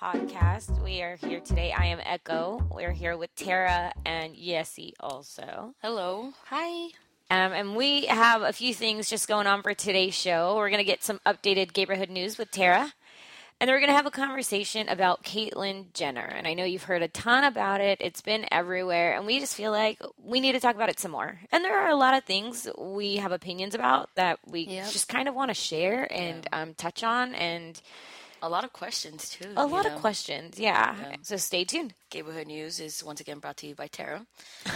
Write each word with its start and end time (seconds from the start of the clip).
podcast. 0.00 0.82
We 0.84 1.00
are 1.02 1.16
here 1.16 1.40
today. 1.40 1.72
I 1.72 1.86
am 1.86 1.98
Echo. 2.04 2.62
We're 2.70 2.92
here 2.92 3.16
with 3.16 3.34
Tara 3.34 3.92
and 4.04 4.34
Yessie 4.36 4.92
also. 5.00 5.74
Hello. 5.80 6.32
Hi. 6.46 6.88
Um, 7.30 7.52
and 7.52 7.76
we 7.76 8.06
have 8.06 8.42
a 8.42 8.52
few 8.52 8.74
things 8.74 9.08
just 9.08 9.26
going 9.26 9.46
on 9.46 9.62
for 9.62 9.72
today's 9.74 10.14
show. 10.14 10.54
We're 10.56 10.68
going 10.70 10.78
to 10.78 10.84
get 10.84 11.02
some 11.02 11.20
updated 11.24 11.74
neighborhood 11.76 12.10
news 12.10 12.36
with 12.36 12.50
Tara. 12.50 12.92
And 13.58 13.68
then 13.68 13.74
we're 13.74 13.80
going 13.80 13.88
to 13.90 13.96
have 13.96 14.04
a 14.04 14.10
conversation 14.10 14.86
about 14.90 15.24
Caitlyn 15.24 15.90
Jenner. 15.94 16.20
And 16.26 16.46
I 16.46 16.52
know 16.52 16.64
you've 16.64 16.82
heard 16.82 17.02
a 17.02 17.08
ton 17.08 17.42
about 17.44 17.80
it. 17.80 17.98
It's 18.02 18.20
been 18.20 18.44
everywhere. 18.52 19.16
And 19.16 19.24
we 19.24 19.40
just 19.40 19.54
feel 19.54 19.70
like 19.72 19.98
we 20.22 20.40
need 20.40 20.52
to 20.52 20.60
talk 20.60 20.74
about 20.74 20.90
it 20.90 21.00
some 21.00 21.12
more. 21.12 21.40
And 21.50 21.64
there 21.64 21.78
are 21.80 21.88
a 21.88 21.96
lot 21.96 22.12
of 22.14 22.24
things 22.24 22.68
we 22.78 23.16
have 23.16 23.32
opinions 23.32 23.74
about 23.74 24.10
that 24.16 24.40
we 24.46 24.60
Yep. 24.66 24.90
just 24.90 25.08
kind 25.08 25.26
of 25.26 25.34
want 25.34 25.48
to 25.48 25.54
share 25.54 26.06
and 26.12 26.46
um, 26.52 26.74
touch 26.74 27.02
on. 27.02 27.34
And 27.34 27.80
A 28.46 28.48
lot 28.48 28.62
of 28.62 28.72
questions 28.72 29.28
too. 29.28 29.48
a 29.56 29.66
lot 29.66 29.84
know. 29.86 29.94
of 29.94 30.00
questions. 30.00 30.56
Yeah. 30.56 30.94
Yeah. 31.00 31.16
So 31.22 31.36
stay 31.36 31.64
tuned. 31.64 31.94
Neighborhood 32.14 32.46
News 32.46 32.78
is 32.78 33.02
once 33.02 33.20
again 33.20 33.40
brought 33.40 33.56
to 33.58 33.66
you 33.66 33.74
by 33.74 33.88
Tara. 33.88 34.24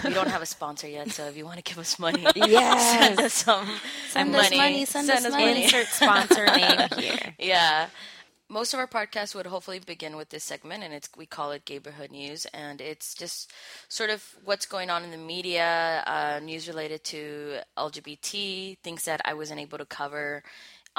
We 0.05 0.13
don't 0.13 0.27
have 0.29 0.43
a 0.43 0.47
sponsor 0.47 0.89
yet, 0.89 1.11
so 1.13 1.27
if 1.27 1.37
you 1.37 1.45
want 1.45 1.59
to 1.59 1.63
give 1.63 1.79
us 1.79 1.97
money, 1.99 2.27
Yes. 2.35 2.99
send 2.99 3.21
us 3.21 3.33
some 3.33 3.69
Send 4.09 4.35
us 4.35 4.51
money, 4.51 4.85
send 4.85 5.09
us 5.09 5.31
money. 5.31 5.63
Insert 5.63 5.87
sponsor 5.87 6.47
name 6.47 6.89
here. 6.99 7.35
Yeah. 7.39 7.87
Most 8.49 8.75
of 8.75 8.81
our 8.81 8.89
podcasts 8.89 9.33
would 9.37 9.47
hopefully 9.47 9.79
begin 9.79 10.17
with 10.17 10.31
this 10.31 10.43
segment, 10.43 10.83
and 10.83 10.93
it's 10.93 11.09
we 11.17 11.25
call 11.25 11.53
it 11.53 11.63
Neighborhood 11.71 12.11
News, 12.11 12.47
and 12.53 12.81
it's 12.81 13.15
just 13.15 13.53
sort 13.89 14.11
of 14.11 14.35
what's 14.45 14.67
going 14.67 14.91
on 14.91 15.05
in 15.05 15.13
the 15.13 15.17
media, 15.35 16.03
uh, 16.05 16.41
news 16.43 16.67
related 16.67 17.05
to 17.05 17.61
LGBT, 17.79 18.77
things 18.83 19.05
that 19.05 19.21
I 19.25 19.35
wasn't 19.35 19.61
able 19.61 19.79
to 19.79 19.85
cover 19.87 20.43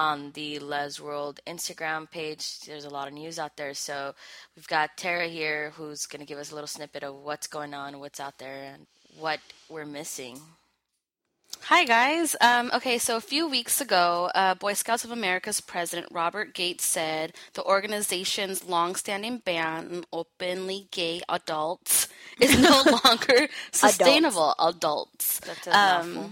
on 0.02 0.32
the 0.32 0.58
Les 0.58 1.00
World 1.00 1.40
Instagram 1.46 2.10
page. 2.10 2.60
There's 2.62 2.86
a 2.86 2.90
lot 2.90 3.08
of 3.08 3.14
news 3.14 3.38
out 3.38 3.56
there, 3.56 3.76
so 3.76 4.16
we've 4.56 4.68
got 4.68 4.98
Tara 4.98 5.28
here 5.28 5.72
who's 5.76 6.08
going 6.08 6.22
to 6.22 6.26
give 6.26 6.40
us 6.40 6.52
a 6.52 6.56
little 6.56 6.68
snippet 6.68 7.04
of 7.04 7.14
what's 7.16 7.46
going 7.46 7.76
on, 7.76 8.00
what's 8.00 8.20
out 8.20 8.40
there, 8.40 8.74
and 8.74 8.88
what 9.20 9.40
we're 9.70 9.86
missing. 9.86 10.40
Hi, 11.66 11.86
guys. 11.86 12.36
Um, 12.42 12.72
okay, 12.74 12.98
so 12.98 13.16
a 13.16 13.22
few 13.22 13.48
weeks 13.48 13.80
ago, 13.80 14.32
uh, 14.34 14.56
Boy 14.56 14.74
Scouts 14.74 15.06
of 15.06 15.12
America's 15.12 15.62
president, 15.62 16.08
Robert 16.12 16.56
Gates, 16.56 16.84
said 16.84 17.34
the 17.54 17.64
organization's 17.64 18.64
longstanding 18.64 19.38
ban 19.46 19.88
on 19.94 20.04
openly 20.12 20.88
gay 20.90 21.22
adults 21.30 22.08
is 22.40 22.58
no 22.58 22.84
longer 23.06 23.50
sustainable. 23.72 24.56
Adults. 24.58 25.40
That's 25.42 25.68
a 25.68 25.72
mouthful. 25.72 26.32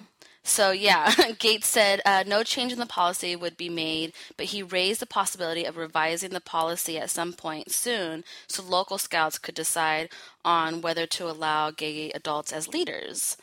So, 0.50 0.72
yeah, 0.72 1.14
Gates 1.40 1.68
said 1.68 2.02
uh, 2.06 2.24
no 2.26 2.42
change 2.44 2.74
in 2.74 2.80
the 2.80 2.86
policy 2.88 3.36
would 3.36 3.56
be 3.56 3.70
made, 3.70 4.14
but 4.36 4.48
he 4.48 4.64
raised 4.64 5.00
the 5.00 5.06
possibility 5.06 5.64
of 5.64 5.78
revising 5.78 6.32
the 6.32 6.42
policy 6.42 6.98
at 6.98 7.12
some 7.12 7.34
point 7.34 7.72
soon 7.72 8.24
so 8.48 8.64
local 8.64 8.98
scouts 8.98 9.38
could 9.38 9.54
decide 9.56 10.10
on 10.44 10.82
whether 10.82 11.06
to 11.06 11.30
allow 11.30 11.70
gay 11.70 12.10
adults 12.12 12.52
as 12.52 12.68
leaders. 12.68 13.38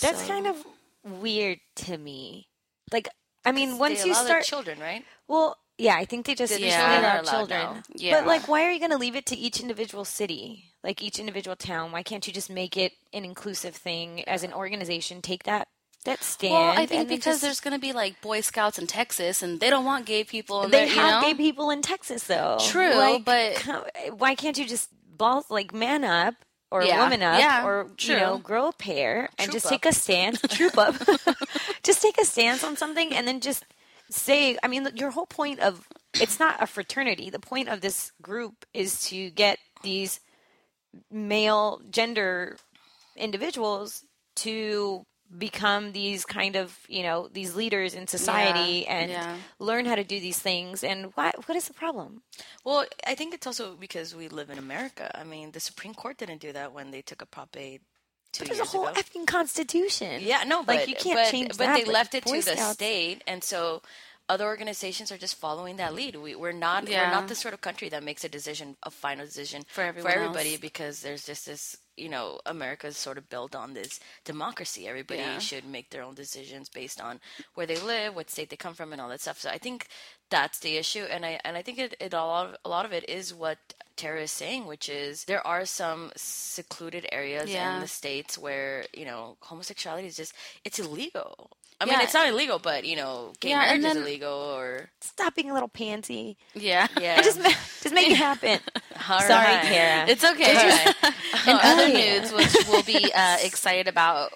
That's 0.00 0.22
So- 0.22 0.28
kind 0.28 0.46
of 0.46 0.64
weird 1.04 1.60
to 1.76 1.98
me. 1.98 2.48
Like, 2.90 3.08
I 3.44 3.52
mean, 3.52 3.78
once 3.78 4.04
you 4.04 4.14
start, 4.14 4.44
children, 4.44 4.80
right? 4.80 5.04
well, 5.28 5.58
yeah, 5.78 5.96
I 5.96 6.06
think 6.06 6.24
they 6.24 6.34
just 6.34 6.54
They 6.54 6.64
usually 6.64 6.82
allow 6.82 7.20
children. 7.22 7.60
now. 7.60 7.82
Yeah. 7.94 8.18
But 8.18 8.26
like, 8.26 8.48
why 8.48 8.64
are 8.64 8.70
you 8.70 8.78
going 8.78 8.92
to 8.92 8.96
leave 8.96 9.14
it 9.14 9.26
to 9.26 9.36
each 9.36 9.60
individual 9.60 10.06
city, 10.06 10.72
like 10.82 11.02
each 11.02 11.18
individual 11.18 11.54
town? 11.54 11.92
Why 11.92 12.02
can't 12.02 12.26
you 12.26 12.32
just 12.32 12.48
make 12.48 12.78
it 12.78 12.92
an 13.12 13.26
inclusive 13.26 13.76
thing 13.76 14.24
as 14.26 14.42
an 14.42 14.54
organization? 14.54 15.20
Take 15.20 15.44
that 15.44 15.68
that 16.06 16.24
stand. 16.24 16.52
Well, 16.54 16.62
I 16.76 16.86
think 16.86 17.08
because 17.08 17.34
just- 17.36 17.42
there's 17.42 17.60
going 17.60 17.74
to 17.74 17.78
be 17.80 17.92
like 17.92 18.20
Boy 18.20 18.40
Scouts 18.40 18.78
in 18.78 18.86
Texas, 18.88 19.42
and 19.42 19.60
they 19.60 19.70
don't 19.70 19.84
want 19.84 20.06
gay 20.06 20.24
people. 20.24 20.62
They 20.62 20.70
there, 20.70 20.88
have 20.88 20.96
you 20.96 21.10
know? 21.12 21.20
gay 21.22 21.34
people 21.34 21.70
in 21.70 21.82
Texas, 21.82 22.24
though. 22.24 22.56
True, 22.60 22.94
Like, 22.96 23.24
but- 23.24 23.62
why 24.18 24.34
can't 24.34 24.56
you 24.58 24.66
just 24.66 24.88
balls 25.16 25.50
like 25.50 25.72
man 25.72 26.02
up? 26.04 26.34
Or 26.68 26.82
Yeah, 26.82 27.00
woman 27.04 27.22
up, 27.22 27.38
yeah, 27.38 27.64
or 27.64 27.88
true. 27.96 28.14
you 28.16 28.20
know, 28.20 28.38
grow 28.38 28.66
a 28.68 28.72
pair 28.72 29.28
and 29.38 29.46
Troop 29.46 29.52
just 29.52 29.66
up. 29.66 29.70
take 29.70 29.86
a 29.86 29.92
stance. 29.92 30.40
troop 30.50 30.76
up, 30.76 30.96
just 31.84 32.02
take 32.02 32.18
a 32.20 32.24
stance 32.24 32.64
on 32.64 32.76
something, 32.76 33.14
and 33.14 33.26
then 33.26 33.38
just 33.40 33.64
say. 34.10 34.58
I 34.64 34.66
mean, 34.66 34.88
your 34.96 35.12
whole 35.12 35.26
point 35.26 35.60
of 35.60 35.86
it's 36.20 36.40
not 36.40 36.60
a 36.60 36.66
fraternity. 36.66 37.30
The 37.30 37.38
point 37.38 37.68
of 37.68 37.82
this 37.82 38.10
group 38.20 38.66
is 38.74 39.04
to 39.10 39.30
get 39.30 39.60
these 39.84 40.18
male 41.10 41.80
gender 41.88 42.56
individuals 43.16 44.04
to 44.36 45.06
become 45.38 45.92
these 45.92 46.24
kind 46.24 46.56
of 46.56 46.78
you 46.88 47.02
know 47.02 47.28
these 47.32 47.54
leaders 47.56 47.94
in 47.94 48.06
society 48.06 48.84
Yeah, 48.86 48.94
and 48.96 49.10
yeah. 49.10 49.36
learn 49.58 49.84
how 49.86 49.96
to 49.96 50.04
do 50.04 50.20
these 50.20 50.38
things 50.38 50.84
and 50.84 51.12
why 51.14 51.32
what 51.46 51.56
is 51.56 51.66
the 51.68 51.74
problem 51.74 52.22
Well, 52.64 52.86
I 53.06 53.14
think 53.14 53.34
it's 53.34 53.46
also 53.46 53.74
because 53.76 54.14
we 54.14 54.28
live 54.28 54.50
in 54.50 54.58
America. 54.58 55.10
I 55.14 55.24
mean, 55.24 55.50
the 55.52 55.60
Supreme 55.60 55.94
Court 55.94 56.16
didn't 56.18 56.40
do 56.40 56.52
that 56.52 56.72
when 56.72 56.90
they 56.90 57.02
took 57.02 57.22
a 57.22 57.26
Prop 57.26 57.56
8 57.56 57.80
two 58.32 58.44
there's 58.44 58.60
a 58.60 58.64
whole 58.64 58.86
ago. 58.88 59.00
effing 59.00 59.26
constitution 59.26 60.20
yeah, 60.20 60.44
no, 60.46 60.62
but 60.62 60.76
like 60.76 60.88
you 60.88 60.94
can't 60.94 61.18
but, 61.18 61.30
change 61.30 61.48
but 61.48 61.58
that 61.58 61.76
they 61.84 61.84
left 61.90 62.14
it 62.14 62.24
Boy 62.24 62.40
to 62.40 62.44
the 62.44 62.56
state, 62.56 63.22
and 63.26 63.42
so 63.42 63.82
other 64.28 64.44
organizations 64.44 65.12
are 65.12 65.16
just 65.18 65.36
following 65.36 65.76
that 65.76 65.94
lead. 65.94 66.16
We, 66.16 66.34
we're 66.34 66.52
not 66.52 66.84
we're 66.86 67.10
not 67.10 67.28
the 67.28 67.34
sort 67.36 67.54
of 67.54 67.60
country 67.60 67.88
that 67.90 68.02
makes 68.02 68.24
a 68.24 68.28
decision, 68.28 68.76
a 68.82 68.90
final 68.90 69.24
decision 69.24 69.64
For 69.68 69.82
everyone 69.82 70.12
everybody, 70.12 70.52
else. 70.52 70.60
because 70.60 71.00
there's 71.02 71.24
just 71.26 71.46
this. 71.46 71.76
You 71.96 72.08
know, 72.10 72.40
America's 72.44 72.96
sort 72.96 73.18
of 73.18 73.28
built 73.30 73.54
on 73.54 73.74
this 73.74 74.00
democracy. 74.24 74.86
Everybody 74.86 75.20
Yeah. 75.20 75.38
should 75.38 75.64
make 75.64 75.90
their 75.90 76.02
own 76.02 76.14
decisions 76.14 76.68
based 76.68 77.00
on 77.00 77.20
where 77.54 77.66
they 77.66 77.78
live, 77.78 78.14
what 78.14 78.30
state 78.30 78.50
they 78.50 78.56
come 78.56 78.74
from, 78.74 78.92
and 78.92 79.00
all 79.00 79.08
that 79.08 79.20
stuff. 79.22 79.38
So 79.40 79.48
I 79.50 79.58
think 79.58 79.86
that's 80.28 80.58
the 80.58 80.76
issue, 80.76 81.04
and 81.04 81.24
I 81.24 81.40
and 81.44 81.56
I 81.56 81.62
think 81.62 81.78
it, 81.78 81.94
it 82.00 82.12
a 82.12 82.18
lot 82.24 82.46
of, 82.48 82.56
a 82.64 82.68
lot 82.68 82.84
of 82.84 82.92
it 82.92 83.08
is 83.08 83.32
what 83.32 83.58
Tara 83.96 84.22
is 84.22 84.30
saying, 84.30 84.66
which 84.66 84.88
is 84.88 85.24
there 85.24 85.46
are 85.46 85.64
some 85.64 86.10
secluded 86.16 87.06
areas 87.12 87.48
Yeah. 87.50 87.74
in 87.76 87.80
the 87.80 87.88
states 87.88 88.36
where 88.36 88.84
you 88.92 89.04
know 89.04 89.36
homosexuality 89.40 90.06
is 90.08 90.16
just 90.16 90.34
it's 90.64 90.78
illegal. 90.78 91.56
I 91.80 91.84
mean, 91.84 91.94
Yeah. 91.94 92.02
it's 92.04 92.14
not 92.14 92.26
illegal, 92.28 92.58
but 92.58 92.84
you 92.86 92.96
know, 92.96 93.32
gay 93.40 93.50
Yeah, 93.50 93.58
marriage 93.58 93.84
is 93.84 93.96
illegal, 93.96 94.32
or 94.32 94.90
stop 95.00 95.34
being 95.34 95.50
a 95.50 95.54
little 95.54 95.68
pansy 95.68 96.36
Yeah. 96.54 96.86
yeah, 97.00 97.20
just 97.22 97.38
just 97.82 97.92
make 97.94 98.10
it 98.10 98.16
happen 98.16 98.58
All 99.08 99.20
sorry 99.20 99.44
right. 99.44 99.62
Kara 99.66 100.08
It's 100.08 100.24
okay. 100.24 100.54
Right. 100.54 100.94
In 101.46 101.56
other 101.62 101.88
news, 101.88 102.32
which 102.32 102.54
we'll 102.68 102.82
be 102.82 103.12
uh, 103.12 103.36
excited 103.42 103.88
about. 103.88 104.32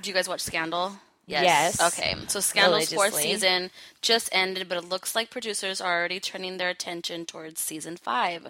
Do 0.00 0.08
you 0.10 0.14
guys 0.14 0.28
watch 0.28 0.40
Scandal? 0.40 0.96
Yes. 1.26 1.80
Okay, 1.80 2.14
so 2.28 2.40
Scandal's 2.40 2.92
fourth 2.92 3.14
season 3.14 3.70
just 4.02 4.28
ended, 4.32 4.68
but 4.68 4.78
it 4.78 4.88
looks 4.88 5.14
like 5.14 5.30
producers 5.30 5.80
are 5.80 5.98
already 5.98 6.20
turning 6.20 6.58
their 6.58 6.68
attention 6.68 7.24
towards 7.24 7.60
season 7.60 7.96
five. 7.96 8.48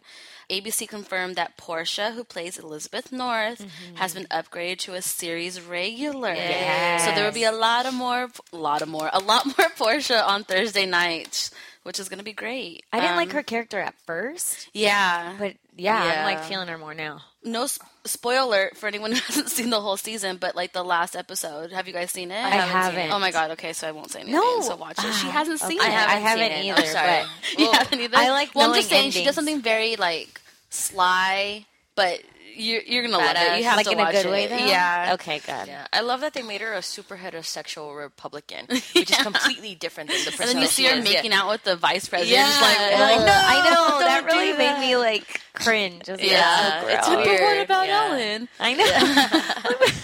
ABC 0.51 0.89
confirmed 0.89 1.37
that 1.37 1.57
Portia, 1.57 2.11
who 2.13 2.25
plays 2.25 2.59
Elizabeth 2.59 3.13
North, 3.13 3.65
has 3.95 4.13
been 4.15 4.27
upgraded 4.27 4.79
to 4.81 4.95
a 4.95 5.03
series 5.03 5.61
regular. 5.61 6.35
Yes. 6.35 7.05
So 7.05 7.13
there 7.13 7.25
will 7.25 7.33
be 7.33 7.45
a 7.45 7.53
lot 7.53 7.87
of 7.87 7.95
more, 7.95 8.29
a 8.53 8.57
lot 8.57 8.83
of 8.83 8.89
more, 8.89 9.09
a 9.13 9.21
lot 9.21 9.47
more 9.47 9.69
Portia 9.77 10.27
on 10.27 10.45
Thursday 10.45 10.85
nights, 10.85 11.51
which 11.85 11.99
is 12.01 12.09
going 12.09 12.19
to 12.19 12.25
be 12.25 12.33
great. 12.33 12.85
i 12.93 13.01
didn't 13.01 13.17
like 13.17 13.29
Um, 13.31 13.37
her 13.37 13.43
character 13.43 13.79
at 13.79 13.95
first 14.07 14.69
Yeah, 14.75 15.35
but 15.39 15.55
yeah, 15.77 16.03
i'm 16.03 16.25
like 16.25 16.45
feeling 16.45 16.69
her 16.69 16.79
more 16.79 16.95
now 16.95 17.21
no 17.45 17.67
sp- 17.69 17.85
spoiler 18.05 18.41
alert 18.41 18.77
for 18.77 18.87
anyone 18.87 19.13
who 19.13 19.19
hasn't 19.27 19.49
seen 19.51 19.71
the 19.71 19.81
whole 19.81 19.97
season, 19.97 20.37
but 20.39 20.57
like 20.57 20.73
the 20.73 20.83
last 20.83 21.15
episode. 21.17 21.73
Have 21.73 21.87
you 21.87 21.93
guys 21.93 22.11
seen 22.11 22.31
it? 22.31 22.37
I 22.43 22.49
haven't. 22.51 23.11
Oh 23.13 23.19
my 23.19 23.31
god. 23.31 23.51
Okay, 23.53 23.73
so 23.73 23.87
I 23.89 23.93
won't 23.93 24.11
say 24.11 24.21
anything. 24.21 24.35
No. 24.41 24.61
So 24.63 24.77
watch 24.77 24.99
it. 24.99 25.13
She 25.15 25.29
Ah, 25.29 25.33
hasn't 25.33 25.61
seen 25.61 25.81
okay. 25.81 25.89
it. 25.89 25.95
I 25.95 26.17
haven't, 26.17 26.51
seen 26.51 26.53
it. 26.53 26.65
either 26.67 26.81
I'm 26.83 26.87
sorry. 26.87 27.23
but 27.55 27.59
you 27.61 27.73
haven't 27.73 28.01
either. 28.01 28.17
I 28.17 28.31
like 28.31 28.55
Well, 28.55 28.71
I'm 28.71 28.77
just 28.77 28.89
saying 28.89 29.11
she 29.13 29.25
does 29.25 29.35
something 29.35 29.61
very 29.63 29.97
like 29.97 30.41
sly, 30.71 31.65
but 31.95 32.21
you're 32.55 32.83
you're 32.83 33.03
gonna 33.03 33.19
love 33.19 33.35
Badass. 33.37 33.55
it. 33.57 33.59
You 33.59 33.65
have 33.65 33.77
like 33.77 33.87
to 33.87 33.93
in 33.93 33.99
a 33.99 34.03
watch 34.03 34.13
good 34.15 34.27
it. 34.27 34.31
way 34.31 34.47
though 34.47 34.57
Yeah. 34.57 35.11
okay 35.15 35.39
good 35.41 35.67
Yeah, 35.67 35.87
I 35.93 36.01
love 36.01 36.21
that 36.21 36.35
they 36.35 36.43
made 36.43 36.61
her 36.61 36.73
a 36.73 36.83
super 36.83 37.17
heterosexual 37.17 37.97
Republican, 37.97 38.67
which 38.69 39.11
is 39.11 39.17
completely 39.19 39.75
different 39.75 40.11
than 40.11 40.19
the 40.25 40.31
person. 40.31 40.43
And 40.49 40.55
then 40.57 40.63
you 40.63 40.69
see 40.69 40.85
her 40.87 40.97
is. 40.99 41.05
making 41.05 41.33
yeah. 41.33 41.41
out 41.43 41.49
with 41.51 41.65
the 41.65 41.77
vice 41.77 42.09
president. 42.09 42.37
Yeah. 42.39 42.47
Just 42.47 42.61
like, 42.63 42.79
I 42.79 43.15
"Ugh." 43.15 43.27
know. 43.27 43.43
I 43.47 43.71
know 43.71 43.99
that 44.01 44.25
really 44.27 44.53
that. 44.53 44.79
made 44.81 44.87
me 44.89 44.97
like 44.97 45.41
cringe. 45.55 46.09
I 46.09 46.13
was 46.13 46.21
like, 46.21 46.31
Yeah, 46.31 46.81
so 46.83 46.89
it's 46.89 47.09
gross. 47.09 47.27
But 47.27 47.41
what 47.43 47.59
about 47.65 47.87
yeah. 47.87 48.05
Ellen? 48.05 48.49
I 48.61 48.75
know. 48.75 49.91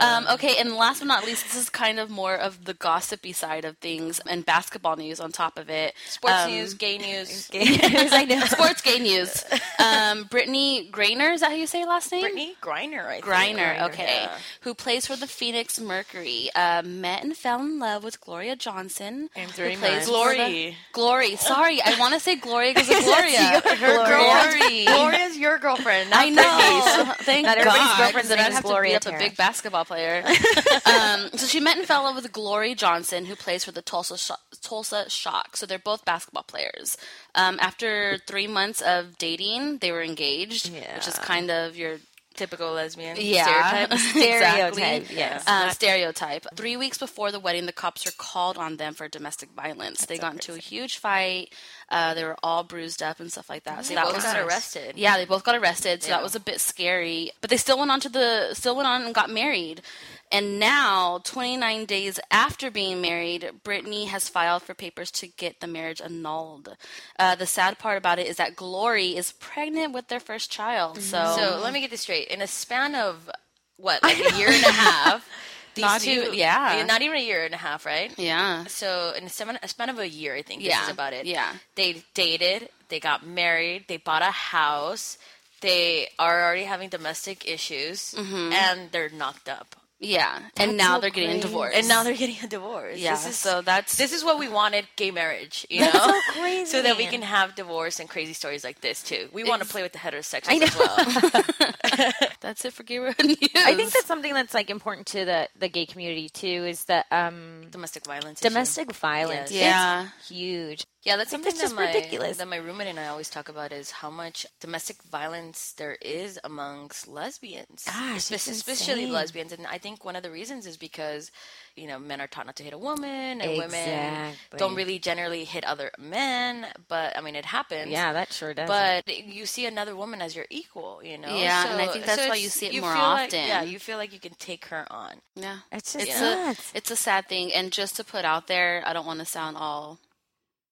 Um, 0.00 0.26
okay, 0.34 0.56
and 0.58 0.74
last 0.74 1.00
but 1.00 1.06
not 1.08 1.24
least, 1.24 1.44
this 1.44 1.56
is 1.56 1.68
kind 1.70 1.98
of 1.98 2.10
more 2.10 2.34
of 2.34 2.64
the 2.64 2.74
gossipy 2.74 3.32
side 3.32 3.64
of 3.64 3.76
things 3.78 4.20
and 4.26 4.44
basketball 4.44 4.96
news 4.96 5.20
on 5.20 5.32
top 5.32 5.58
of 5.58 5.68
it. 5.70 5.94
Sports 6.08 6.34
Um, 6.44 6.50
news, 6.52 6.74
gay 6.74 6.98
news. 6.98 7.50
I 7.54 8.24
know. 8.28 8.40
Sports 8.46 8.82
gay 8.82 8.98
news. 8.98 9.44
Um, 9.78 10.24
Brittney 10.26 10.90
Griner, 10.90 11.32
is 11.34 11.40
that 11.40 11.50
how 11.50 11.56
you 11.56 11.66
say 11.66 11.84
last 11.84 12.10
name? 12.12 12.24
Brittney 12.24 12.52
Griner, 12.60 13.06
I 13.06 13.12
think. 13.20 13.24
Griner, 13.24 13.82
okay, 13.88 14.22
yeah. 14.22 14.38
who 14.62 14.74
plays 14.74 15.06
for 15.06 15.16
the 15.16 15.26
Phoenix 15.26 15.78
Mercury, 15.80 16.50
uh, 16.54 16.82
met 16.84 17.22
and 17.24 17.36
fell 17.36 17.60
in 17.60 17.78
love 17.78 18.04
with 18.04 18.20
Gloria 18.20 18.56
Johnson. 18.56 19.30
Who 19.36 19.46
three 19.46 19.76
plays 19.76 19.92
months. 19.92 20.06
for 20.08 20.30
the- 20.32 20.36
Glory. 20.36 20.76
Glory. 20.92 21.36
Sorry, 21.36 21.80
I 21.82 21.98
want 21.98 22.14
to 22.14 22.20
say 22.20 22.36
Gloria 22.36 22.74
because 22.74 22.90
of 22.90 23.04
Gloria. 23.04 23.62
Gloria. 23.62 24.06
Glory. 24.06 24.84
Gloria's 24.84 25.36
your 25.38 25.58
girlfriend. 25.58 26.10
I 26.12 26.30
know. 26.30 27.12
thank 27.22 27.46
Not 27.46 27.56
God. 27.58 27.66
everybody's 27.66 27.96
girlfriend's 27.98 28.30
name 28.30 28.52
is 28.52 28.60
Gloria. 28.60 28.96
up 28.96 29.06
a 29.06 29.12
big 29.18 29.36
basketball 29.58 29.84
player. 29.84 30.22
um, 30.86 31.30
so 31.36 31.46
she 31.46 31.58
met 31.58 31.76
and 31.76 31.86
fell 31.86 32.00
in 32.00 32.14
love 32.14 32.22
with 32.22 32.32
Glory 32.32 32.74
Johnson, 32.74 33.24
who 33.24 33.34
plays 33.34 33.64
for 33.64 33.72
the 33.72 33.82
Tulsa 33.82 34.16
Sho- 34.16 34.34
Tulsa 34.62 35.10
Shock. 35.10 35.56
So 35.56 35.66
they're 35.66 35.78
both 35.78 36.04
basketball 36.04 36.44
players. 36.44 36.96
Um, 37.34 37.58
after 37.60 38.18
three 38.26 38.46
months 38.46 38.80
of 38.80 39.18
dating, 39.18 39.78
they 39.78 39.90
were 39.90 40.02
engaged, 40.02 40.72
which 40.72 41.08
is 41.08 41.18
kind 41.18 41.50
of 41.50 41.76
your 41.76 41.98
Typical 42.38 42.72
lesbian 42.72 43.16
yeah 43.20 43.44
stereotype. 43.88 43.98
Stereotype, 43.98 44.68
Exactly. 44.72 45.16
yes. 45.16 45.44
Uh, 45.46 45.70
stereotype. 45.70 46.46
Three 46.54 46.76
weeks 46.76 46.96
before 46.98 47.32
the 47.32 47.40
wedding, 47.40 47.66
the 47.66 47.72
cops 47.72 48.04
were 48.04 48.12
called 48.16 48.56
on 48.56 48.76
them 48.76 48.94
for 48.94 49.08
domestic 49.08 49.50
violence. 49.56 50.06
they 50.06 50.18
got 50.18 50.32
into 50.34 50.54
a 50.54 50.58
huge 50.58 50.98
fight. 50.98 51.52
Uh, 51.90 52.14
they 52.14 52.22
were 52.24 52.36
all 52.42 52.62
bruised 52.62 53.02
up 53.02 53.18
and 53.18 53.32
stuff 53.32 53.50
like 53.50 53.64
that. 53.64 53.84
So 53.84 53.88
They 53.90 53.94
that 53.96 54.04
both 54.04 54.14
was 54.14 54.24
got 54.24 54.38
arrested. 54.38 54.94
yeah, 54.96 55.16
they 55.16 55.24
both 55.24 55.42
got 55.42 55.56
arrested, 55.56 56.02
so 56.02 56.08
Yeah. 56.10 56.16
that 56.18 56.22
was 56.22 56.34
a 56.36 56.40
bit 56.40 56.60
scary. 56.60 57.32
But 57.40 57.50
they 57.50 57.56
still 57.56 57.78
went 57.78 57.90
on 57.90 58.00
to 58.00 58.08
the 58.08 58.54
still 58.54 58.76
went 58.76 58.86
on 58.88 59.02
and 59.02 59.14
got 59.14 59.30
married. 59.30 59.82
And 60.30 60.58
now, 60.58 61.20
29 61.24 61.86
days 61.86 62.20
after 62.30 62.70
being 62.70 63.00
married, 63.00 63.50
Brittney 63.64 64.08
has 64.08 64.28
filed 64.28 64.62
for 64.62 64.74
papers 64.74 65.10
to 65.12 65.26
get 65.26 65.60
the 65.60 65.66
marriage 65.66 66.00
annulled. 66.00 66.76
Uh, 67.18 67.34
the 67.34 67.46
sad 67.46 67.78
part 67.78 67.96
about 67.98 68.18
it 68.18 68.26
is 68.26 68.36
that 68.36 68.54
Glory 68.56 69.16
is 69.16 69.32
pregnant 69.32 69.92
with 69.94 70.08
their 70.08 70.20
first 70.20 70.50
child. 70.50 71.00
So, 71.00 71.34
So 71.36 71.60
let 71.62 71.72
me 71.72 71.80
get 71.80 71.90
this 71.90 72.02
straight. 72.02 72.28
In 72.28 72.42
a 72.42 72.46
span 72.46 72.94
of 72.94 73.30
what, 73.78 74.02
like 74.02 74.18
a 74.18 74.36
year 74.36 74.48
and 74.50 74.64
a 74.64 74.72
half, 74.72 75.28
these 75.74 75.84
Not 75.84 76.00
two, 76.02 76.10
even- 76.10 76.34
yeah. 76.34 76.84
not 76.86 77.00
even 77.02 77.16
a 77.16 77.22
year 77.22 77.44
and 77.44 77.54
a 77.54 77.58
half, 77.58 77.86
right? 77.86 78.12
yeah, 78.18 78.64
So 78.66 79.14
in 79.16 79.24
a 79.24 79.28
span, 79.28 79.58
a 79.62 79.68
span 79.68 79.88
of 79.88 79.98
a 79.98 80.08
year, 80.08 80.34
I 80.34 80.42
think 80.42 80.60
this 80.62 80.70
Yeah, 80.70 80.84
is 80.84 80.90
about 80.90 81.12
it. 81.12 81.24
yeah. 81.26 81.54
they 81.76 82.02
dated, 82.14 82.68
they 82.88 83.00
got 83.00 83.24
married, 83.26 83.84
they 83.88 83.96
bought 83.96 84.22
a 84.22 84.26
house, 84.32 85.16
they 85.60 86.08
are 86.18 86.42
already 86.44 86.64
having 86.64 86.88
domestic 86.88 87.48
issues, 87.48 88.14
Mm-hmm. 88.16 88.52
and 88.52 88.92
they're 88.92 89.08
knocked 89.10 89.48
up. 89.48 89.74
Yeah. 90.00 90.38
and 90.56 90.72
That's 90.72 90.78
now 90.78 90.94
so 90.96 91.00
they're 91.00 91.10
getting 91.10 91.38
a 91.38 91.40
divorce. 91.40 91.74
And 91.76 91.88
now 91.88 92.02
they're 92.04 92.14
getting 92.14 92.36
a 92.42 92.46
divorce. 92.46 92.98
yeah. 92.98 93.12
This 93.12 93.26
is, 93.28 93.36
so 93.36 93.62
that's 93.62 93.96
this 93.96 94.12
is 94.12 94.24
what 94.24 94.38
we 94.38 94.48
wanted 94.48 94.86
gay 94.96 95.10
marriage, 95.10 95.66
you 95.68 95.80
know? 95.80 95.90
so 95.90 96.20
crazy. 96.32 96.64
So 96.78 96.82
that 96.82 96.96
we 96.96 97.06
can 97.06 97.22
have 97.22 97.54
divorce 97.54 97.98
and 97.98 98.08
crazy 98.08 98.32
stories 98.34 98.62
like 98.62 98.80
this 98.80 99.02
too. 99.02 99.28
We 99.32 99.42
want 99.44 99.62
to 99.62 99.68
play 99.68 99.82
with 99.82 99.92
the 99.92 99.98
heterosexuals 99.98 100.48
I 100.48 100.58
know. 100.58 100.66
as 100.66 100.76
well. 100.76 102.28
that's 102.40 102.64
it 102.64 102.72
for 102.72 102.82
Gay 102.82 102.98
Road 102.98 103.14
News. 103.24 103.36
I 103.56 103.74
think 103.74 103.90
that's 103.90 104.06
something 104.06 104.34
that's 104.34 104.54
like 104.54 104.70
important 104.70 105.06
to 105.08 105.24
the 105.24 105.48
the 105.58 105.68
gay 105.68 105.86
community 105.86 106.28
too. 106.28 106.64
Is 106.66 106.84
that 106.84 107.06
um, 107.10 107.62
Domestic 107.70 108.04
violence. 108.06 108.40
issue. 108.40 108.48
domestic 108.48 108.92
violence? 108.92 109.50
Yes. 109.50 109.62
Yeah. 109.62 110.08
it's 110.18 110.28
huge. 110.28 110.84
Yeah, 111.08 111.16
that's 111.16 111.30
something 111.30 111.50
that's 111.50 111.60
just 111.60 111.74
that 111.74 111.80
my, 111.80 111.86
ridiculous. 111.86 112.36
that 112.36 112.48
my 112.48 112.56
roommate 112.56 112.88
and 112.88 113.00
I 113.00 113.08
always 113.08 113.30
talk 113.30 113.48
about 113.48 113.72
is 113.72 113.90
how 113.90 114.10
much 114.10 114.46
domestic 114.60 115.02
violence 115.04 115.72
there 115.78 115.96
is 116.02 116.38
amongst 116.44 117.08
lesbians. 117.08 117.84
Gosh, 117.86 118.26
Espe- 118.26 118.32
it's 118.34 118.46
especially 118.48 119.04
insane. 119.04 119.12
lesbians. 119.14 119.52
And 119.52 119.66
I 119.66 119.78
think 119.78 120.04
one 120.04 120.16
of 120.16 120.22
the 120.22 120.30
reasons 120.30 120.66
is 120.66 120.76
because, 120.76 121.30
you 121.76 121.86
know, 121.88 121.98
men 121.98 122.20
are 122.20 122.26
taught 122.26 122.46
not 122.46 122.56
to 122.56 122.62
hit 122.62 122.74
a 122.74 122.78
woman 122.78 123.40
and 123.40 123.56
women 123.56 124.34
don't 124.58 124.74
really 124.74 124.98
generally 124.98 125.44
hit 125.44 125.64
other 125.64 125.90
men. 125.98 126.66
But, 126.88 127.16
I 127.16 127.22
mean, 127.22 127.36
it 127.36 127.46
happens. 127.46 127.90
Yeah, 127.90 128.12
that 128.12 128.32
sure 128.32 128.52
does. 128.52 128.68
But 128.68 129.08
you 129.26 129.46
see 129.46 129.64
another 129.66 129.96
woman 129.96 130.20
as 130.20 130.36
your 130.36 130.46
equal, 130.50 131.00
you 131.02 131.16
know? 131.16 131.34
Yeah, 131.34 131.72
and 131.72 131.80
I 131.80 131.86
think 131.86 132.04
that's 132.04 132.28
why 132.28 132.34
you 132.34 132.48
see 132.50 132.66
it 132.66 132.72
you 132.74 132.82
more 132.82 132.92
feel 132.92 133.02
like- 133.02 133.28
often. 133.28 133.46
yeah, 133.46 133.62
you 133.62 133.78
feel 133.78 133.96
like 133.96 134.12
you 134.12 134.20
can 134.20 134.34
take 134.38 134.66
her 134.66 134.84
on. 134.90 135.14
yeah. 135.36 135.58
it's 135.72 135.94
just 135.94 136.06
it's 136.06 136.20
nuts. 136.20 136.72
a 136.74 136.76
it's 136.76 136.90
a 136.90 136.96
sad 136.96 137.28
thing 137.28 137.52
and 137.52 137.72
just 137.72 137.96
to 137.96 138.04
put 138.04 138.24
out 138.24 138.46
there 138.48 138.82
i 138.86 138.92
don't 138.92 139.06
want 139.06 139.18
to 139.20 139.24
sound 139.24 139.56
all 139.56 139.98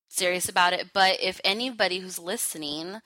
serious 0.08 0.48
about 0.48 0.72
it 0.72 0.88
but 0.92 1.16
if 1.20 1.40
anybody 1.44 1.98
who's 1.98 2.18
listening 2.18 3.00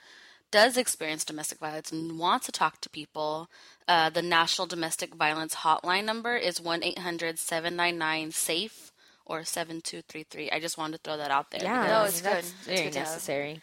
does 0.50 0.76
experience 0.76 1.24
domestic 1.24 1.58
violence 1.58 1.92
and 1.92 2.18
wants 2.18 2.46
to 2.46 2.52
talk 2.52 2.80
to 2.80 2.88
people 2.90 3.48
uh, 3.88 4.10
the 4.10 4.22
national 4.22 4.66
domestic 4.66 5.14
violence 5.14 5.56
hotline 5.56 6.04
number 6.04 6.36
is 6.36 6.60
1-800-799-safe 6.60 8.92
or 9.26 9.44
7233 9.44 10.50
i 10.50 10.60
just 10.60 10.76
wanted 10.78 10.96
to 10.96 11.02
throw 11.02 11.16
that 11.16 11.30
out 11.30 11.50
there 11.50 11.62
yeah, 11.62 11.86
No, 11.86 12.04
it's 12.04 12.20
good. 12.20 12.32
that's 12.32 12.52
It's 12.66 12.80
good 12.82 12.94
necessary. 12.94 13.60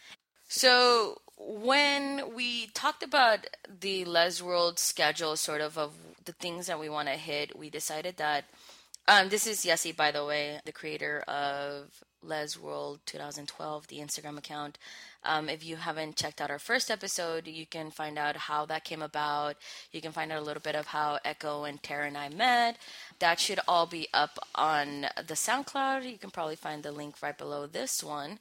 So 0.47 1.17
when 1.37 2.33
we 2.33 2.67
talked 2.67 3.03
about 3.03 3.39
the 3.81 4.05
Les 4.05 4.41
World 4.41 4.79
schedule, 4.79 5.35
sort 5.35 5.59
of 5.61 5.77
of 5.77 5.93
the 6.23 6.31
things 6.31 6.67
that 6.67 6.79
we 6.79 6.87
want 6.89 7.09
to 7.09 7.15
hit, 7.15 7.57
we 7.57 7.69
decided 7.69 8.15
that 8.17 8.45
um, 9.09 9.27
this 9.29 9.45
is 9.45 9.65
Yessie, 9.65 9.95
by 9.95 10.11
the 10.11 10.23
way, 10.25 10.59
the 10.65 10.71
creator 10.71 11.19
of 11.27 12.03
Les 12.23 12.57
World 12.57 12.99
2012, 13.05 13.87
the 13.87 13.97
Instagram 13.97 14.37
account. 14.37 14.77
Um, 15.23 15.49
if 15.49 15.65
you 15.65 15.75
haven't 15.77 16.15
checked 16.15 16.41
out 16.41 16.49
our 16.51 16.59
first 16.59 16.89
episode, 16.89 17.47
you 17.47 17.65
can 17.65 17.91
find 17.91 18.17
out 18.17 18.35
how 18.35 18.65
that 18.65 18.83
came 18.83 19.01
about. 19.01 19.55
You 19.91 20.01
can 20.01 20.11
find 20.11 20.31
out 20.31 20.41
a 20.41 20.45
little 20.45 20.61
bit 20.61 20.75
of 20.75 20.87
how 20.87 21.19
Echo 21.25 21.63
and 21.63 21.81
Tara 21.81 22.07
and 22.07 22.17
I 22.17 22.29
met. 22.29 22.77
That 23.19 23.39
should 23.39 23.59
all 23.67 23.85
be 23.85 24.07
up 24.13 24.39
on 24.55 25.07
the 25.17 25.33
SoundCloud. 25.33 26.09
You 26.09 26.17
can 26.17 26.31
probably 26.31 26.55
find 26.55 26.83
the 26.83 26.91
link 26.91 27.15
right 27.21 27.37
below 27.37 27.67
this 27.67 28.03
one 28.03 28.39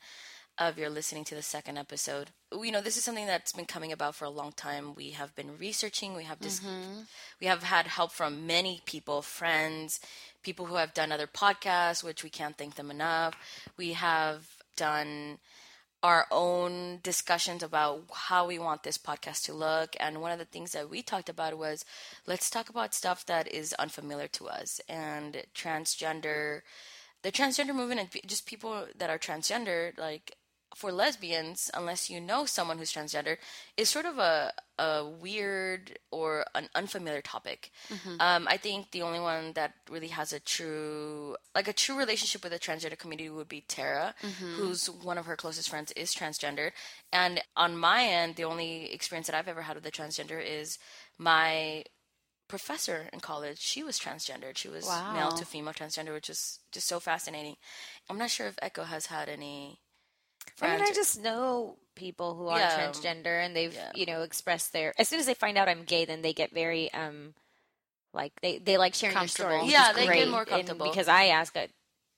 of 0.59 0.79
you're 0.79 0.89
listening 0.89 1.25
to 1.25 1.35
the 1.35 1.43
second 1.43 1.77
episode. 1.77 2.31
You 2.51 2.73
know, 2.73 2.81
this 2.81 2.97
is 2.97 3.05
something 3.05 3.27
that's 3.27 3.53
been 3.53 3.67
coming 3.67 3.93
about 3.93 4.15
for 4.15 4.25
a 4.25 4.31
long 4.31 4.53
time. 4.53 4.95
We 4.95 5.11
have 5.11 5.35
been 5.37 5.59
researching. 5.59 6.15
We 6.17 6.25
have 6.25 6.41
dis- 6.41 6.63
we 7.41 7.47
have 7.47 7.63
had 7.63 7.87
help 7.87 8.13
from 8.13 8.47
many 8.47 8.81
people, 8.87 9.21
friends, 9.21 10.01
people 10.47 10.67
who 10.67 10.77
have 10.77 10.95
done 10.95 11.11
other 11.11 11.27
podcasts, 11.27 12.05
which 12.05 12.23
we 12.23 12.31
can't 12.31 12.57
thank 12.57 12.77
them 12.77 12.89
enough. 12.89 13.35
We 13.77 13.95
have 13.95 14.47
done 14.77 15.39
our 16.05 16.29
own 16.31 17.01
discussions 17.03 17.65
about 17.65 18.05
how 18.13 18.47
we 18.47 18.57
want 18.57 18.85
this 18.85 18.97
podcast 18.97 19.43
to 19.47 19.53
look. 19.53 19.97
And 19.99 20.21
one 20.21 20.31
of 20.31 20.39
the 20.39 20.45
things 20.45 20.71
that 20.71 20.89
we 20.89 21.03
talked 21.03 21.29
about 21.29 21.59
was 21.59 21.85
let's 22.29 22.49
talk 22.49 22.69
about 22.69 22.95
stuff 22.95 23.27
that 23.27 23.53
is 23.53 23.73
unfamiliar 23.73 24.29
to 24.29 24.47
us 24.47 24.81
and 24.89 25.43
transgender, 25.53 26.61
the 27.23 27.33
transgender 27.33 27.75
movement, 27.75 28.01
and 28.01 28.11
just 28.25 28.47
people 28.47 28.87
that 28.97 29.11
are 29.11 29.19
transgender, 29.19 29.99
like 29.99 30.37
for 30.77 30.93
lesbians, 30.93 31.71
unless 31.73 32.11
you 32.11 32.21
know 32.21 32.45
someone 32.45 32.77
who's 32.77 32.93
transgender, 32.93 33.39
is 33.79 33.89
sort 33.89 34.05
of 34.05 34.19
a, 34.19 34.53
a 34.79 35.09
weird 35.09 35.99
or 36.11 36.45
an 36.55 36.69
unfamiliar 36.75 37.23
topic. 37.23 37.71
Um, 38.21 38.47
I 38.47 38.59
think 38.59 38.91
the 38.91 39.01
only 39.01 39.19
one 39.21 39.55
that 39.55 39.73
really 39.89 40.09
has 40.09 40.35
a 40.35 40.41
true, 40.41 41.35
like 41.55 41.67
a 41.67 41.73
true 41.73 41.97
relationship 41.97 42.43
with 42.45 42.53
the 42.53 42.59
transgender 42.59 42.99
community 42.99 43.31
would 43.31 43.49
be 43.49 43.63
Tara, 43.63 44.15
who's 44.57 44.91
one 44.91 45.17
of 45.17 45.25
her 45.25 45.35
closest 45.37 45.71
friends 45.71 45.93
is 45.93 46.15
transgender. 46.15 46.73
And 47.11 47.41
on 47.57 47.79
my 47.79 48.05
end, 48.05 48.37
the 48.37 48.45
only 48.45 48.93
experience 48.93 49.29
that 49.29 49.37
I've 49.37 49.49
ever 49.49 49.63
had 49.63 49.77
with 49.77 49.85
the 49.85 49.91
transgender 49.91 50.41
is 50.45 50.79
my 51.17 51.85
professor 52.49 53.09
in 53.15 53.21
college. 53.21 53.59
She 53.61 53.83
was 53.83 53.99
transgendered. 53.99 54.57
She 54.57 54.69
was 54.69 54.85
Wow. 54.87 55.13
male 55.13 55.33
to 55.33 55.45
female 55.47 55.73
transgender, 55.75 56.13
which 56.13 56.29
is 56.31 56.61
just 56.71 56.87
so 56.87 57.01
fascinating. 57.01 57.57
I'm 58.11 58.19
not 58.19 58.31
sure 58.31 58.47
if 58.47 58.59
Echo 58.61 58.85
has 58.85 59.07
had 59.07 59.29
any. 59.29 59.81
I 60.63 60.73
mean, 60.73 60.83
I 60.83 60.93
just 60.93 61.21
know 61.21 61.77
people 61.95 62.35
who 62.35 62.49
are 62.49 62.59
Yeah. 62.59 62.79
transgender, 62.79 63.45
and 63.45 63.55
they've 63.57 63.75
Yeah. 63.75 63.91
you 63.95 64.07
know 64.07 64.23
expressed 64.23 64.73
their. 64.73 64.95
As 64.99 65.09
soon 65.09 65.21
as 65.21 65.27
they 65.27 65.35
find 65.35 65.57
out 65.59 65.69
I'm 65.69 65.85
gay, 65.85 66.05
then 66.05 66.23
they 66.23 66.33
get 66.33 66.53
very 66.53 66.93
um, 66.93 67.35
like 68.15 68.33
they 68.43 68.59
they 68.59 68.77
like 68.79 68.95
sharing 68.95 69.15
their 69.15 69.21
Comfortable. 69.23 69.59
story. 69.61 69.71
Yeah, 69.71 69.91
is 69.91 69.97
they 69.97 70.03
get 70.03 70.09
great, 70.09 70.29
more 70.29 70.41
and 70.41 70.49
comfortable. 70.49 70.87
because 70.87 71.09
I 71.09 71.27
ask 71.27 71.55
a 71.57 71.69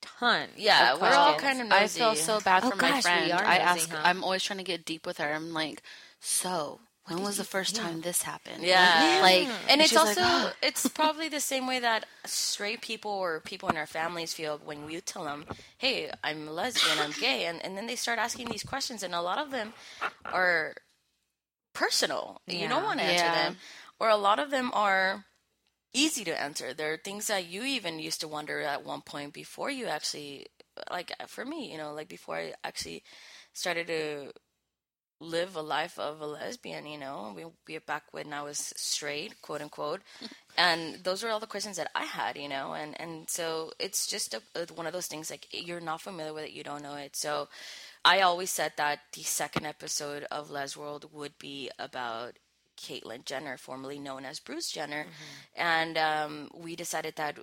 ton. 0.00 0.48
Yeah, 0.56 0.94
of 0.94 1.00
we're 1.00 1.08
all 1.08 1.36
kind 1.38 1.60
of 1.60 1.66
Nosy. 1.68 2.00
I 2.00 2.04
feel 2.04 2.14
so 2.14 2.40
bad 2.40 2.64
Oh, 2.64 2.70
for 2.70 2.76
my 2.76 2.82
gosh, 2.90 2.96
we 2.98 3.02
friend. 3.02 3.32
are 3.32 3.44
I 3.44 3.58
nosy, 3.58 3.80
ask. 3.82 3.90
huh? 3.90 4.00
I'm 4.04 4.22
always 4.24 4.42
trying 4.42 4.58
to 4.58 4.64
get 4.64 4.84
deep 4.84 5.06
with 5.06 5.18
her. 5.18 5.32
I'm 5.32 5.52
like, 5.52 5.82
so 6.20 6.80
when 7.08 7.22
was 7.22 7.36
the 7.36 7.44
first 7.56 7.74
time 7.76 8.00
this 8.00 8.22
happened? 8.22 8.62
Yeah. 8.62 9.18
like, 9.22 9.48
and 9.68 9.80
it's 9.80 9.90
she's 9.90 9.98
like, 9.98 10.08
also 10.18 10.20
"Oh." 10.22 10.52
it's 10.62 10.88
probably 10.88 11.28
the 11.28 11.40
same 11.40 11.66
way 11.66 11.80
that 11.80 12.06
straight 12.24 12.80
people 12.82 13.10
or 13.10 13.40
people 13.40 13.68
in 13.68 13.76
our 13.76 13.86
families 13.86 14.32
feel 14.34 14.60
when 14.64 14.86
we 14.86 15.00
tell 15.00 15.24
them 15.24 15.44
hey 15.78 16.10
i'm 16.22 16.46
a 16.48 16.52
lesbian 16.52 16.98
i'm 17.02 17.12
gay 17.12 17.46
and, 17.46 17.64
and 17.64 17.76
then 17.76 17.86
they 17.86 17.96
start 17.96 18.18
asking 18.18 18.48
these 18.48 18.62
questions 18.62 19.02
and 19.02 19.14
a 19.14 19.20
lot 19.22 19.38
of 19.38 19.50
them 19.50 19.72
are 20.32 20.74
personal 21.74 22.40
you 22.46 22.68
don't 22.68 22.82
want 22.84 22.98
to 22.98 23.04
answer 23.04 23.24
Yeah. 23.26 23.32
them 23.44 23.56
or 24.00 24.08
a 24.08 24.16
lot 24.16 24.38
of 24.38 24.50
them 24.50 24.70
are 24.74 25.24
easy 25.94 26.24
to 26.24 26.38
answer 26.40 26.74
there 26.74 26.92
are 26.92 26.96
things 26.98 27.28
that 27.28 27.46
you 27.46 27.62
even 27.62 27.98
used 27.98 28.20
to 28.20 28.28
wonder 28.28 28.60
at 28.60 28.84
one 28.84 29.00
point 29.00 29.32
before 29.32 29.70
you 29.70 29.86
actually 29.86 30.46
like 30.90 31.12
for 31.28 31.44
me 31.44 31.70
you 31.70 31.78
know 31.78 31.92
like 31.94 32.08
before 32.08 32.36
i 32.36 32.52
actually 32.64 33.02
started 33.52 33.86
to 33.86 34.32
live 35.20 35.56
a 35.56 35.62
life 35.62 35.98
of 35.98 36.20
a 36.20 36.26
lesbian, 36.26 36.86
you 36.86 36.98
know. 36.98 37.32
We 37.34 37.44
we 37.66 37.78
back 37.78 38.04
when 38.12 38.32
I 38.32 38.42
was 38.42 38.72
straight, 38.76 39.40
quote 39.42 39.60
unquote, 39.62 40.00
and 40.56 41.02
those 41.04 41.22
were 41.22 41.30
all 41.30 41.40
the 41.40 41.46
questions 41.46 41.76
that 41.76 41.90
I 41.94 42.04
had, 42.04 42.36
you 42.36 42.48
know. 42.48 42.74
And 42.74 42.98
and 43.00 43.28
so 43.28 43.72
it's 43.78 44.06
just 44.06 44.34
a, 44.34 44.42
a- 44.54 44.72
one 44.74 44.86
of 44.86 44.92
those 44.92 45.06
things 45.06 45.30
like 45.30 45.46
you're 45.52 45.80
not 45.80 46.00
familiar 46.00 46.32
with 46.34 46.44
it, 46.44 46.52
you 46.52 46.62
don't 46.64 46.82
know 46.82 46.94
it. 46.96 47.16
So 47.16 47.48
I 48.04 48.20
always 48.20 48.50
said 48.50 48.72
that 48.76 49.00
the 49.14 49.22
second 49.22 49.66
episode 49.66 50.24
of 50.30 50.50
Les 50.50 50.76
World 50.76 51.10
would 51.12 51.38
be 51.38 51.70
about 51.78 52.38
Caitlyn 52.80 53.24
Jenner, 53.24 53.56
formerly 53.56 53.98
known 53.98 54.24
as 54.24 54.38
Bruce 54.40 54.70
Jenner, 54.70 55.06
and 55.56 55.98
um, 55.98 56.48
we 56.54 56.76
decided 56.76 57.16
that 57.16 57.38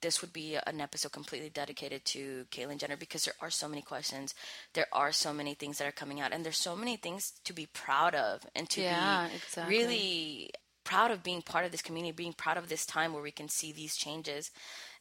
this 0.00 0.20
would 0.20 0.32
be 0.32 0.56
an 0.66 0.80
episode 0.80 1.12
completely 1.12 1.50
dedicated 1.50 2.04
to 2.06 2.46
Caitlyn 2.50 2.78
Jenner 2.78 2.96
because 2.96 3.24
there 3.24 3.34
are 3.40 3.50
so 3.50 3.68
many 3.68 3.82
questions, 3.82 4.34
there 4.74 4.86
are 4.92 5.12
so 5.12 5.32
many 5.32 5.54
things 5.54 5.78
that 5.78 5.88
are 5.88 5.92
coming 5.92 6.20
out, 6.20 6.32
and 6.32 6.44
there's 6.44 6.56
so 6.56 6.76
many 6.76 6.96
things 6.96 7.32
to 7.44 7.52
be 7.52 7.66
proud 7.66 8.14
of 8.14 8.46
and 8.54 8.68
to 8.70 8.80
Yeah, 8.82 9.28
be 9.28 9.34
exactly. 9.36 9.76
really 9.78 10.50
proud 10.84 11.10
of 11.10 11.22
being 11.22 11.42
part 11.42 11.64
of 11.64 11.72
this 11.72 11.82
community, 11.82 12.12
being 12.12 12.32
proud 12.32 12.56
of 12.56 12.68
this 12.68 12.86
time 12.86 13.12
where 13.12 13.22
we 13.22 13.30
can 13.32 13.48
see 13.48 13.72
these 13.72 13.96
changes, 13.96 14.50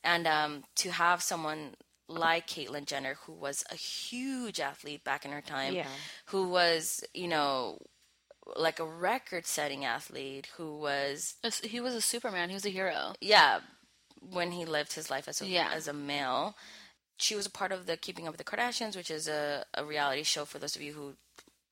and 0.04 0.28
um, 0.28 0.64
to 0.76 0.92
have 0.92 1.22
someone 1.22 1.76
like 2.10 2.48
Caitlyn 2.48 2.86
Jenner, 2.86 3.16
who 3.26 3.34
was 3.34 3.64
a 3.72 3.76
huge 3.76 4.60
athlete 4.60 5.04
back 5.04 5.26
in 5.26 5.32
her 5.32 5.42
time, 5.42 5.76
Yeah. 5.76 5.88
who 6.28 6.48
was 6.50 7.04
you 7.14 7.28
know 7.28 7.78
like 8.56 8.80
a 8.80 8.86
record-setting 8.86 9.84
athlete, 9.84 10.48
who 10.58 10.78
was 10.78 11.36
He 11.64 11.82
was 11.82 11.94
a 11.96 12.02
Superman. 12.02 12.48
He 12.50 12.54
was 12.56 12.66
a 12.66 12.70
hero. 12.70 13.14
yeah, 13.20 13.60
when 14.22 14.52
he 14.52 14.66
lived 14.66 14.94
his 14.94 15.10
life 15.10 15.28
as 15.28 15.42
a 15.42 15.46
Yeah. 15.48 15.70
as 15.74 15.88
a 15.88 15.94
male. 15.94 16.56
She 17.20 17.36
was 17.36 17.46
a 17.48 17.52
part 17.52 17.72
of 17.72 17.88
the 17.88 17.98
Keeping 17.98 18.28
Up 18.28 18.34
with 18.34 18.38
the 18.38 18.44
Kardashians, 18.58 18.96
which 18.96 19.10
is 19.10 19.28
a, 19.28 19.66
a 19.74 19.84
reality 19.84 20.22
show 20.24 20.46
for 20.46 20.60
those 20.60 20.76
of 20.76 20.84
you 20.84 20.94
who 20.94 21.16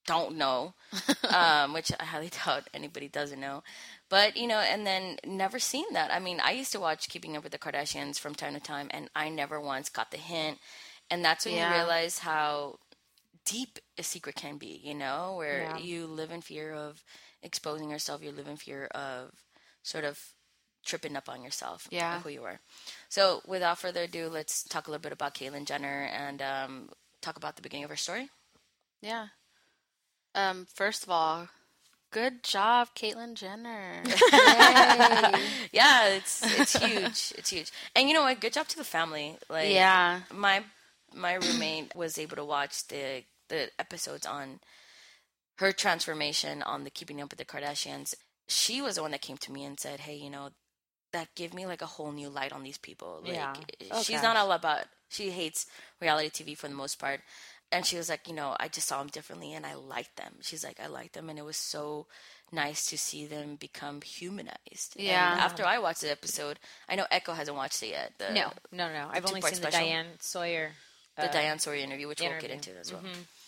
don't 0.07 0.35
know, 0.37 0.73
um, 1.29 1.73
which 1.73 1.91
I 1.99 2.03
highly 2.05 2.29
doubt 2.45 2.67
anybody 2.73 3.07
doesn't 3.07 3.39
know. 3.39 3.63
But 4.09 4.37
you 4.37 4.47
know, 4.47 4.59
and 4.59 4.85
then 4.87 5.17
never 5.25 5.59
seen 5.59 5.85
that. 5.93 6.11
I 6.11 6.19
mean, 6.19 6.39
I 6.39 6.51
used 6.51 6.71
to 6.71 6.79
watch 6.79 7.09
Keeping 7.09 7.35
Up 7.37 7.43
with 7.43 7.51
the 7.51 7.59
Kardashians 7.59 8.17
from 8.19 8.33
time 8.35 8.53
to 8.55 8.59
time, 8.59 8.87
and 8.91 9.09
I 9.15 9.29
never 9.29 9.59
once 9.61 9.89
got 9.89 10.11
the 10.11 10.17
hint. 10.17 10.57
And 11.11 11.23
that's 11.23 11.45
when 11.45 11.53
Yeah. 11.55 11.69
you 11.69 11.75
realize 11.75 12.19
how 12.19 12.79
deep 13.45 13.77
a 13.97 14.03
secret 14.03 14.35
can 14.35 14.57
be. 14.57 14.79
You 14.83 14.95
know, 14.95 15.35
where 15.37 15.63
Yeah. 15.63 15.77
you 15.77 16.07
live 16.07 16.31
in 16.31 16.41
fear 16.41 16.73
of 16.73 17.03
exposing 17.43 17.91
yourself. 17.91 18.23
You 18.23 18.31
live 18.31 18.47
in 18.47 18.57
fear 18.57 18.85
of 18.87 19.31
sort 19.83 20.03
of 20.05 20.19
tripping 20.85 21.15
up 21.17 21.27
on 21.27 21.43
yourself 21.43 21.87
Yeah. 21.91 22.21
who 22.21 22.29
you 22.29 22.43
are. 22.43 22.59
So, 23.09 23.41
without 23.47 23.79
further 23.79 24.03
ado, 24.03 24.29
let's 24.29 24.63
talk 24.63 24.87
a 24.87 24.91
little 24.91 25.01
bit 25.01 25.11
about 25.11 25.33
Caitlyn 25.35 25.65
Jenner 25.65 26.03
and 26.13 26.41
um, 26.41 26.89
talk 27.21 27.35
about 27.37 27.55
the 27.55 27.61
beginning 27.61 27.83
of 27.83 27.89
her 27.89 27.95
story. 27.95 28.29
Yeah. 29.01 29.27
Um. 30.33 30.67
First 30.73 31.03
of 31.03 31.09
all, 31.09 31.47
good 32.11 32.43
job, 32.43 32.89
Caitlyn 32.95 33.35
Jenner. 33.35 34.03
Yeah, 35.71 36.07
it's 36.09 36.41
it's 36.59 36.75
huge. 36.77 37.33
It's 37.37 37.49
huge. 37.49 37.71
And 37.95 38.07
you 38.07 38.13
know 38.13 38.21
what? 38.23 38.39
Good 38.39 38.53
job 38.53 38.67
to 38.69 38.77
the 38.77 38.83
family. 38.83 39.35
Like, 39.49 39.69
yeah. 39.71 40.21
my 40.33 40.63
my 41.13 41.33
roommate 41.35 41.95
was 41.95 42.17
able 42.17 42.35
to 42.37 42.45
watch 42.45 42.87
the 42.87 43.23
the 43.49 43.69
episodes 43.79 44.25
on 44.25 44.59
her 45.57 45.71
transformation 45.71 46.61
on 46.63 46.83
the 46.83 46.89
Keeping 46.89 47.21
Up 47.21 47.29
with 47.29 47.39
the 47.39 47.45
Kardashians. 47.45 48.13
She 48.47 48.81
was 48.81 48.95
the 48.95 49.01
one 49.01 49.11
that 49.11 49.21
came 49.21 49.37
to 49.37 49.51
me 49.51 49.63
and 49.63 49.79
said, 49.79 50.01
"Hey, 50.01 50.15
you 50.15 50.29
know, 50.29 50.49
that 51.15 51.33
gave 51.35 51.53
me 51.53 51.65
like 51.65 51.81
a 51.81 51.85
whole 51.95 52.11
new 52.11 52.29
light 52.29 52.53
on 52.53 52.61
these 52.63 52.77
people. 52.77 53.21
Like, 53.23 53.33
Yeah. 53.33 53.53
Oh, 53.91 54.03
she's 54.03 54.21
not 54.21 54.35
all 54.37 54.51
about. 54.51 54.85
She 55.09 55.31
hates 55.31 55.65
reality 56.01 56.29
TV 56.29 56.55
for 56.57 56.67
the 56.67 56.75
most 56.75 56.99
part." 56.99 57.21
And 57.71 57.83
she 57.85 57.97
was 57.97 58.09
like, 58.09 58.27
you 58.29 58.33
know, 58.39 58.55
I 58.59 58.67
just 58.67 58.87
saw 58.87 58.99
them 58.99 59.07
differently, 59.09 59.51
and 59.53 59.65
I 59.65 59.73
liked 59.73 60.15
them. 60.17 60.33
She's 60.41 60.63
like, 60.63 60.79
I 60.79 60.85
liked 60.87 61.13
them, 61.13 61.29
and 61.29 61.39
it 61.39 61.45
was 61.45 61.57
so 61.57 62.05
nice 62.51 62.85
to 62.91 62.97
see 62.97 63.25
them 63.25 63.55
become 63.55 64.01
humanized. 64.01 64.95
And 64.97 65.07
Yeah. 65.07 65.35
after 65.47 65.65
I 65.65 65.79
watched 65.79 66.01
the 66.01 66.11
episode, 66.11 66.59
I 66.87 66.95
know 66.95 67.07
Echo 67.09 67.33
hasn't 67.33 67.57
watched 67.57 67.81
it 67.81 67.89
yet. 67.89 68.13
The, 68.19 68.29
No, 68.31 68.51
no, 68.71 68.85
no. 68.93 69.09
I've 69.11 69.25
only 69.25 69.41
seen 69.41 69.61
the. 69.61 69.71
Diane 69.71 70.11
Sawyer. 70.19 70.73
the 71.17 71.27
uh, 71.29 71.31
Diane 71.31 71.57
Sawyer 71.59 71.77
interview, 71.87 72.07
which 72.07 72.21
we'll 72.21 72.39
get 72.39 72.51
into 72.51 72.71
as 72.77 72.93
well. 72.93 73.01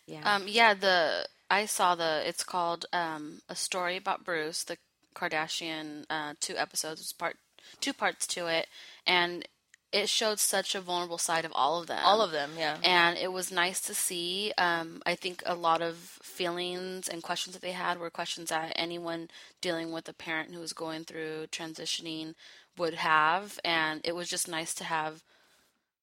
Yeah. 0.07 0.23
Um. 0.35 0.47
Yeah. 0.47 0.73
The 0.73 1.27
I 1.51 1.65
saw 1.67 1.93
the. 1.95 2.27
It's 2.27 2.43
called 2.43 2.85
um 2.91 3.23
a 3.49 3.55
story 3.55 3.97
about 3.97 4.25
Bruce, 4.25 4.63
the 4.63 4.77
Kardashian. 5.13 6.05
Uh, 6.09 6.33
two 6.39 6.57
episodes. 6.57 7.01
It's 7.01 7.13
part 7.13 7.37
two 7.79 7.93
parts 7.93 8.25
to 8.27 8.47
it, 8.47 8.67
and 9.05 9.47
it 9.91 10.09
showed 10.09 10.37
such 10.39 10.75
a 10.75 10.81
vulnerable 10.81 11.17
side 11.17 11.45
of 11.45 11.51
all 11.55 11.79
of 11.79 11.87
them. 11.87 12.01
All 12.03 12.21
of 12.21 12.31
them, 12.31 12.51
yeah. 12.57 12.77
and 12.83 13.17
it 13.17 13.31
was 13.31 13.51
nice 13.51 13.79
to 13.81 13.93
see. 13.93 14.51
Um, 14.57 15.01
I 15.05 15.15
think 15.15 15.41
a 15.45 15.55
lot 15.55 15.81
of 15.81 15.95
feelings 16.21 17.07
and 17.07 17.23
questions 17.23 17.53
that 17.55 17.61
they 17.61 17.71
had 17.71 17.97
were 17.97 18.09
questions 18.09 18.49
that 18.49 18.73
anyone 18.75 19.29
dealing 19.61 19.91
with 19.93 20.09
a 20.09 20.13
parent 20.13 20.53
who 20.53 20.59
was 20.59 20.73
going 20.73 21.05
through 21.05 21.47
transitioning 21.51 22.35
would 22.77 22.95
have, 22.95 23.59
and 23.63 24.01
it 24.03 24.13
was 24.15 24.27
just 24.29 24.47
nice 24.49 24.73
to 24.75 24.83
have 24.83 25.23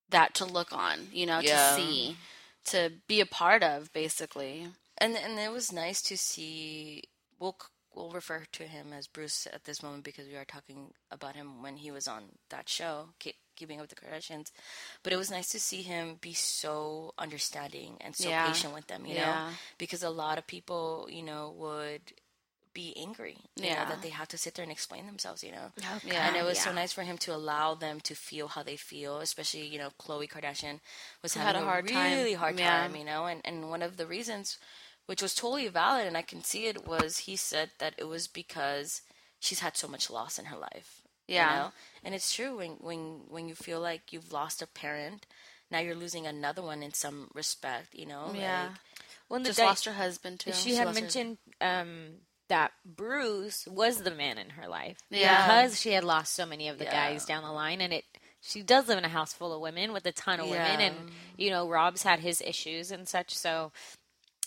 that 0.09 0.35
to 0.35 0.45
look 0.45 0.73
on, 0.73 1.09
you 1.13 1.27
know, 1.27 1.41
Yeah. 1.41 1.71
to 1.71 1.77
see, 1.77 2.17
to 2.67 2.93
be 3.07 3.21
a 3.21 3.27
part 3.27 3.63
of, 3.63 3.93
basically. 3.93 4.69
and 4.99 5.17
and 5.17 5.39
it 5.39 5.53
was 5.53 5.73
nice 5.73 6.01
to 6.03 6.17
see. 6.17 7.03
We'll 7.39 7.57
we'll 7.97 8.11
refer 8.11 8.45
to 8.53 8.65
him 8.65 8.93
as 8.93 9.07
Bruce 9.07 9.47
at 9.53 9.65
this 9.65 9.83
moment 9.83 10.05
because 10.05 10.27
we 10.29 10.37
are 10.37 10.45
talking 10.45 10.93
about 11.11 11.37
him 11.37 11.63
when 11.63 11.77
he 11.77 11.91
was 11.91 12.07
on 12.09 12.25
that 12.51 12.69
show, 12.69 13.09
Keeping 13.57 13.79
Up 13.79 13.89
with 13.89 13.91
the 13.91 13.97
Kardashians. 13.97 14.51
But 15.03 15.13
it 15.13 15.17
was 15.17 15.31
nice 15.31 15.49
to 15.51 15.61
see 15.61 15.83
him 15.83 16.17
be 16.21 16.33
so 16.33 17.15
understanding 17.19 17.97
and 18.01 18.15
so 18.17 18.29
Yeah. 18.29 18.47
patient 18.47 18.75
with 18.75 18.87
them, 18.89 19.07
you 19.07 19.15
know, 19.17 19.35
because 19.79 20.03
a 20.03 20.11
lot 20.11 20.39
of 20.39 20.47
people, 20.47 21.07
you 21.11 21.23
know, 21.23 21.51
would 21.57 22.13
be 22.73 22.93
angry, 22.97 23.37
you 23.55 23.67
Yeah. 23.67 23.85
know, 23.85 23.91
that 23.91 24.03
they 24.03 24.09
have 24.09 24.27
to 24.29 24.37
sit 24.39 24.55
there 24.55 24.65
and 24.65 24.73
explain 24.73 25.07
themselves, 25.07 25.45
you 25.45 25.53
know. 25.53 25.71
Yeah. 26.03 26.27
and 26.27 26.37
it 26.37 26.43
was 26.43 26.59
so 26.59 26.73
nice 26.73 26.93
for 26.93 27.03
him 27.03 27.17
to 27.19 27.33
allow 27.33 27.75
them 27.77 28.01
to 28.01 28.17
feel 28.17 28.49
how 28.49 28.65
they 28.65 28.77
feel, 28.77 29.21
especially 29.21 29.67
you 29.69 29.79
know 29.79 29.91
Khloe 30.01 30.29
Kardashian 30.29 30.81
was 31.23 31.35
Who 31.35 31.41
having 31.41 31.55
had 31.55 31.63
a 31.63 31.65
hard 31.65 31.87
time. 31.89 32.17
really 32.19 32.35
hard 32.35 32.59
Yeah. 32.59 32.67
time, 32.83 32.97
you 32.97 33.05
know, 33.05 33.27
and 33.27 33.41
and 33.45 33.71
one 33.71 33.81
of 33.83 33.97
the 33.97 34.07
reasons, 34.07 34.59
which 35.07 35.23
was 35.23 35.35
totally 35.35 35.69
valid, 35.69 36.07
and 36.07 36.17
I 36.17 36.23
can 36.23 36.43
see 36.43 36.67
it, 36.67 36.87
was 36.87 37.19
he 37.19 37.37
said 37.37 37.71
that 37.79 37.95
it 37.99 38.05
was 38.05 38.27
because 38.27 39.03
she's 39.41 39.61
had 39.61 39.77
so 39.77 39.89
much 39.89 40.11
loss 40.11 40.39
in 40.39 40.47
her 40.47 40.57
life, 40.57 41.03
Yeah. 41.27 41.51
you 41.51 41.57
know? 41.61 41.73
and 42.05 42.15
it's 42.15 42.35
true 42.35 42.57
when 42.59 42.73
when 42.81 43.01
when 43.29 43.49
you 43.49 43.55
feel 43.55 43.81
like 43.81 44.13
you've 44.13 44.33
lost 44.33 44.63
a 44.63 44.67
parent, 44.67 45.27
now 45.71 45.79
you're 45.81 45.95
losing 45.95 46.27
another 46.27 46.63
one 46.63 46.83
in 46.83 46.93
some 46.95 47.31
respect, 47.35 47.95
you 47.95 48.07
know, 48.07 48.33
Yeah. 48.35 48.69
like, 48.69 48.79
Well, 49.29 49.41
the 49.41 49.47
Just 49.49 49.59
Di- 49.59 49.65
lost 49.65 49.85
her 49.87 49.95
husband, 49.95 50.41
too. 50.41 50.53
She 50.53 50.75
had 50.75 50.87
lost 50.87 50.99
her- 50.99 51.03
mentioned 51.03 51.39
um, 51.61 52.21
that 52.49 52.73
Bruce 52.85 53.67
was 53.67 54.03
the 54.03 54.11
man 54.11 54.37
in 54.37 54.51
her 54.51 54.69
life 54.69 54.99
Yeah. 55.09 55.47
because 55.47 55.81
she 55.81 55.93
had 55.93 56.05
lost 56.05 56.35
so 56.35 56.45
many 56.45 56.69
of 56.69 56.77
the 56.79 56.85
Yeah. 56.85 56.93
guys 57.11 57.25
down 57.25 57.43
the 57.43 57.51
line, 57.53 57.81
and 57.81 57.93
it. 57.93 58.05
She 58.47 58.63
does 58.63 58.87
live 58.89 58.99
in 58.99 59.05
a 59.07 59.09
house 59.09 59.33
full 59.33 59.55
of 59.55 59.63
women 59.63 59.95
with 59.95 60.05
a 60.05 60.13
ton 60.13 60.39
of 60.41 60.49
women, 60.51 60.79
and 60.79 61.11
you 61.39 61.49
know 61.49 61.67
Rob's 61.67 62.03
had 62.03 62.21
his 62.21 62.43
issues 62.43 62.91
and 62.91 63.09
such. 63.09 63.35
So 63.35 63.73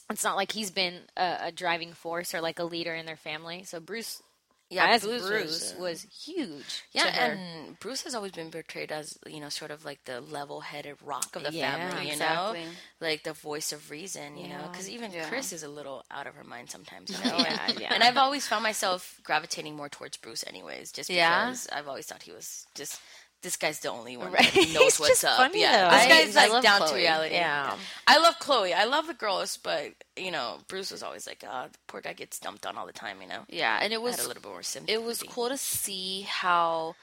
it's 0.10 0.24
not 0.24 0.36
like 0.36 0.52
he's 0.52 0.72
been 0.72 1.02
a, 1.18 1.38
a 1.46 1.52
driving 1.52 1.94
force 1.94 2.34
or 2.34 2.42
like 2.42 2.60
a 2.60 2.64
leader 2.64 2.94
in 2.96 3.06
their 3.06 3.18
family. 3.18 3.64
So 3.64 3.80
Bruce, 3.80 4.22
Yeah, 4.70 4.88
as 4.88 5.04
Bruce 5.04 5.28
Bruce, 5.28 5.74
was, 5.74 5.80
was, 5.80 6.06
uh, 6.06 6.08
huge. 6.34 6.84
Yeah, 6.94 7.08
and 7.18 7.80
Bruce 7.80 8.04
has 8.04 8.16
always 8.16 8.32
been 8.32 8.52
portrayed 8.52 8.92
as 8.92 9.18
you 9.28 9.40
know 9.40 9.50
sort 9.50 9.72
of 9.72 9.86
like 9.86 10.04
the 10.06 10.20
level-headed 10.22 10.98
rock 11.04 11.36
of 11.36 11.44
the 11.44 11.52
Yeah, 11.52 11.78
family, 11.78 12.06
you 12.06 12.12
exactly. 12.14 12.60
know, 12.60 13.08
like 13.08 13.24
the 13.24 13.34
voice 13.34 13.72
of 13.72 13.90
reason, 13.92 14.38
you 14.38 14.48
know, 14.48 14.64
because 14.72 14.90
even 14.90 15.12
Yeah. 15.12 15.30
Kris 15.30 15.52
is 15.54 15.64
a 15.64 15.70
little 15.70 16.04
out 16.12 16.28
of 16.28 16.36
her 16.36 16.44
mind 16.44 16.70
sometimes, 16.70 17.12
you 17.12 17.20
know. 17.26 17.38
Yeah, 17.44 17.60
and, 17.70 17.80
yeah. 17.80 17.94
and 17.94 18.04
I've 18.04 18.18
always 18.18 18.48
found 18.48 18.64
myself 18.64 19.20
gravitating 19.24 19.76
more 19.76 19.90
towards 19.90 20.18
Bruce, 20.18 20.44
anyways, 20.48 20.92
just 20.92 21.10
Yeah? 21.10 21.46
because 21.46 21.68
I've 21.72 21.88
always 21.88 22.06
thought 22.06 22.24
he 22.24 22.32
was 22.32 22.66
just. 22.76 23.00
This 23.44 23.56
guy's 23.56 23.80
the 23.82 23.92
only 23.92 24.18
one 24.18 24.32
Right. 24.32 24.52
that 24.52 24.70
knows 24.74 25.00
what's 25.00 25.24
up. 25.24 25.38
funny, 25.38 25.62
yeah, 25.62 25.90
though. 25.90 25.96
this 25.98 26.08
guy's 26.08 26.36
I 26.38 26.48
like 26.52 26.64
down 26.64 26.88
to 26.90 26.96
reality. 26.96 27.36
Yeah. 27.36 27.76
I 28.08 28.18
love 28.18 28.40
Khloe. 28.40 28.74
I 28.74 28.86
love 28.86 29.06
the 29.08 29.14
girls, 29.14 29.58
but 29.58 29.92
you 30.16 30.32
know, 30.32 30.58
Bruce 30.68 30.90
was 30.92 31.04
always 31.04 31.28
like, 31.28 31.44
"Ah, 31.48 31.68
the 31.72 31.78
poor 31.88 32.02
guy 32.02 32.14
gets 32.14 32.40
dumped 32.40 32.66
on 32.66 32.78
all 32.78 32.88
the 32.88 32.94
time." 32.94 33.22
You 33.22 33.28
know, 33.28 33.44
Yeah, 33.48 33.78
and 33.82 33.94
it 33.94 34.02
was 34.02 34.18
a 34.24 34.28
little 34.28 34.42
bit 34.42 34.52
more 34.52 34.64
sympathy. 34.64 34.94
it 34.94 35.04
was 35.04 35.22
cool 35.24 35.50
to 35.50 35.58
see 35.58 36.22
how 36.24 36.96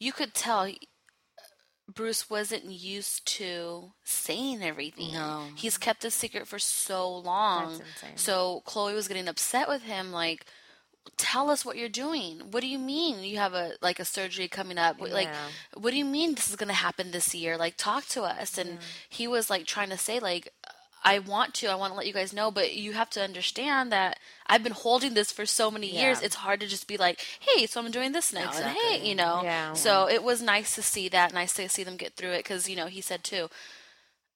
you 0.00 0.12
could 0.12 0.34
tell 0.34 0.68
Bruce 1.92 2.28
wasn't 2.28 2.64
used 2.64 3.24
to 3.38 3.92
saying 4.04 4.62
everything. 4.62 5.12
No. 5.14 5.44
He's 5.56 5.78
kept 5.78 6.02
this 6.02 6.14
secret 6.14 6.46
for 6.46 6.58
so 6.58 7.16
long. 7.16 7.78
That's 7.78 7.80
insane. 8.02 8.16
So 8.16 8.62
Khloe 8.66 8.94
was 8.94 9.08
getting 9.08 9.26
upset 9.28 9.68
with 9.68 9.82
him 9.82 10.12
like 10.12 10.44
tell 11.16 11.48
us 11.50 11.64
what 11.64 11.76
you're 11.76 11.88
doing. 11.88 12.40
What 12.50 12.60
do 12.60 12.66
you 12.68 12.78
mean 12.78 13.22
you 13.24 13.38
have 13.38 13.54
a 13.54 13.72
like 13.80 13.98
a 13.98 14.04
surgery 14.04 14.48
coming 14.48 14.78
up? 14.78 14.98
What- 15.00 15.10
Like 15.12 15.28
what 15.74 15.90
do 15.90 15.96
you 15.96 16.04
mean 16.04 16.34
this 16.34 16.48
is 16.50 16.56
going 16.56 16.68
to 16.68 16.74
happen 16.74 17.10
this 17.10 17.34
year? 17.34 17.56
Like 17.56 17.76
talk 17.76 18.06
to 18.08 18.22
us. 18.22 18.58
And 18.58 18.78
he 19.08 19.26
was 19.26 19.48
like 19.50 19.66
trying 19.66 19.90
to 19.90 19.98
say 19.98 20.18
like 20.20 20.52
I 21.04 21.20
want 21.20 21.54
to. 21.54 21.68
I 21.68 21.76
want 21.76 21.92
to 21.92 21.96
let 21.96 22.06
you 22.08 22.12
guys 22.12 22.32
know, 22.32 22.50
but 22.50 22.74
you 22.74 22.92
have 22.92 23.08
to 23.10 23.22
understand 23.22 23.92
that 23.92 24.18
I've 24.48 24.64
been 24.64 24.72
holding 24.72 25.14
this 25.14 25.30
for 25.30 25.46
so 25.46 25.70
many 25.70 25.86
years. 25.86 26.18
It's 26.26 26.34
hard 26.34 26.58
to 26.60 26.66
just 26.66 26.88
be 26.88 26.96
like, 26.96 27.24
"Hey, 27.38 27.66
so 27.66 27.80
I'm 27.80 27.92
doing 27.92 28.10
this 28.12 28.32
now." 28.32 28.50
And 28.66 28.76
hey, 28.76 29.08
you 29.08 29.14
know. 29.14 29.40
Yeah. 29.44 29.74
So 29.74 30.08
it 30.08 30.24
was 30.24 30.42
nice 30.42 30.74
to 30.74 30.82
see 30.82 31.08
that. 31.10 31.32
Nice 31.32 31.52
to 31.54 31.68
see 31.68 31.84
them 31.84 31.96
get 31.96 32.16
through 32.16 32.32
it 32.32 32.38
because 32.42 32.68
you 32.68 32.74
know 32.74 32.86
he 32.86 33.00
said 33.00 33.22
too. 33.22 33.48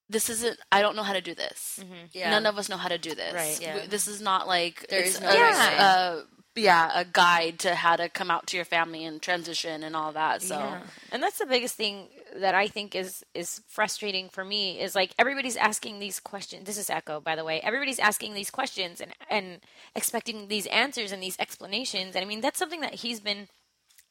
This 0.08 0.30
isn't. 0.30 0.58
I 0.70 0.82
don't 0.82 0.94
know 0.94 1.02
how 1.02 1.14
to 1.14 1.20
do 1.20 1.34
this. 1.34 1.80
Mm-hmm. 1.82 1.94
Yeah. 2.12 2.30
None 2.30 2.46
of 2.46 2.56
us 2.58 2.68
know 2.68 2.76
how 2.76 2.88
to 2.88 2.98
do 2.98 3.14
this. 3.14 3.34
Right. 3.34 3.58
Yeah. 3.60 3.74
We- 3.80 3.86
This 3.88 4.06
is 4.06 4.20
not 4.20 4.46
like 4.46 4.86
There 4.88 5.00
it's 5.02 5.20
no 5.20 5.28
a, 5.30 5.34
right 5.40 5.74
a- 5.80 6.26
yeah, 6.54 6.90
a 6.94 7.04
guide 7.04 7.58
to 7.60 7.74
how 7.74 7.96
to 7.96 8.08
come 8.08 8.30
out 8.30 8.46
to 8.48 8.56
your 8.56 8.64
family 8.64 9.04
and 9.04 9.22
transition 9.22 9.82
and 9.82 9.96
all 9.96 10.12
that. 10.12 10.42
So 10.42 10.58
Yeah. 10.58 10.82
And 11.10 11.22
that's 11.22 11.38
the 11.38 11.46
biggest 11.46 11.76
thing 11.76 12.08
that 12.36 12.54
I 12.54 12.68
think 12.68 12.94
is 12.94 13.24
is 13.34 13.62
frustrating 13.68 14.28
for 14.28 14.44
me 14.44 14.80
is 14.80 14.94
like 14.94 15.12
everybody's 15.18 15.56
asking 15.56 15.98
these 15.98 16.20
questions. 16.20 16.66
This 16.66 16.78
is 16.78 16.90
Echo, 16.90 17.20
by 17.20 17.36
the 17.36 17.44
way. 17.44 17.60
Everybody's 17.60 17.98
asking 17.98 18.34
these 18.34 18.50
questions 18.50 19.00
and 19.00 19.12
and 19.30 19.60
expecting 19.94 20.48
these 20.48 20.66
answers 20.66 21.12
and 21.12 21.22
these 21.22 21.38
explanations. 21.38 22.14
And 22.14 22.24
I 22.24 22.28
mean, 22.28 22.40
that's 22.40 22.58
something 22.58 22.80
that 22.80 22.96
he's 22.96 23.20
been 23.20 23.48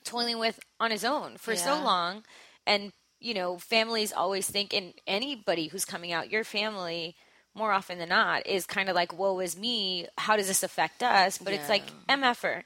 toiling 0.04 0.40
with 0.40 0.60
on 0.80 0.92
his 0.92 1.04
own 1.04 1.38
for 1.38 1.56
so 1.56 1.74
long. 1.84 2.24
And 2.66 2.92
you 3.20 3.36
know, 3.36 3.60
families 3.60 4.12
always 4.12 4.50
think, 4.50 4.74
and 4.74 4.94
anybody 5.06 5.68
who's 5.68 5.86
coming 5.86 6.12
out, 6.12 6.32
your 6.32 6.44
family 6.44 7.16
more 7.53 7.72
often 7.72 7.98
than 8.00 8.10
not 8.10 8.48
is 8.48 8.65
kind 8.65 8.89
of 8.89 8.96
like, 8.96 9.17
"Woe 9.17 9.39
is 9.39 9.58
me! 9.58 10.08
How 10.17 10.36
does 10.38 10.48
this 10.48 10.63
affect 10.63 11.03
us?" 11.03 11.38
But 11.38 11.53
it's 11.53 11.70
like, 11.70 11.84
Yeah. 12.10 12.15
mf'er. 12.17 12.63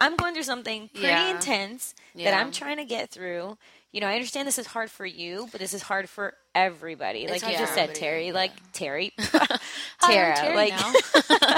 I'm 0.00 0.16
going 0.16 0.32
through 0.34 0.44
something 0.44 0.88
pretty 0.90 1.08
Yeah. 1.08 1.30
intense 1.34 1.94
that 2.14 2.22
Yeah. 2.22 2.38
I'm 2.40 2.52
trying 2.52 2.76
to 2.76 2.84
get 2.84 3.10
through. 3.10 3.58
You 3.90 4.00
know, 4.00 4.06
I 4.06 4.14
understand 4.14 4.46
this 4.46 4.58
is 4.58 4.66
hard 4.66 4.90
for 4.90 5.06
you, 5.06 5.48
but 5.50 5.60
this 5.60 5.72
is 5.74 5.82
hard 5.82 6.08
for 6.08 6.34
everybody. 6.54 7.26
Like 7.26 7.42
you 7.42 7.56
just 7.56 7.74
said, 7.74 7.94
Terry. 7.94 8.28
yeah. 8.28 8.32
Like 8.34 8.52
Terry, 8.72 9.12
Tara. 10.00 10.36
Terry 10.36 10.54
like, 10.54 10.74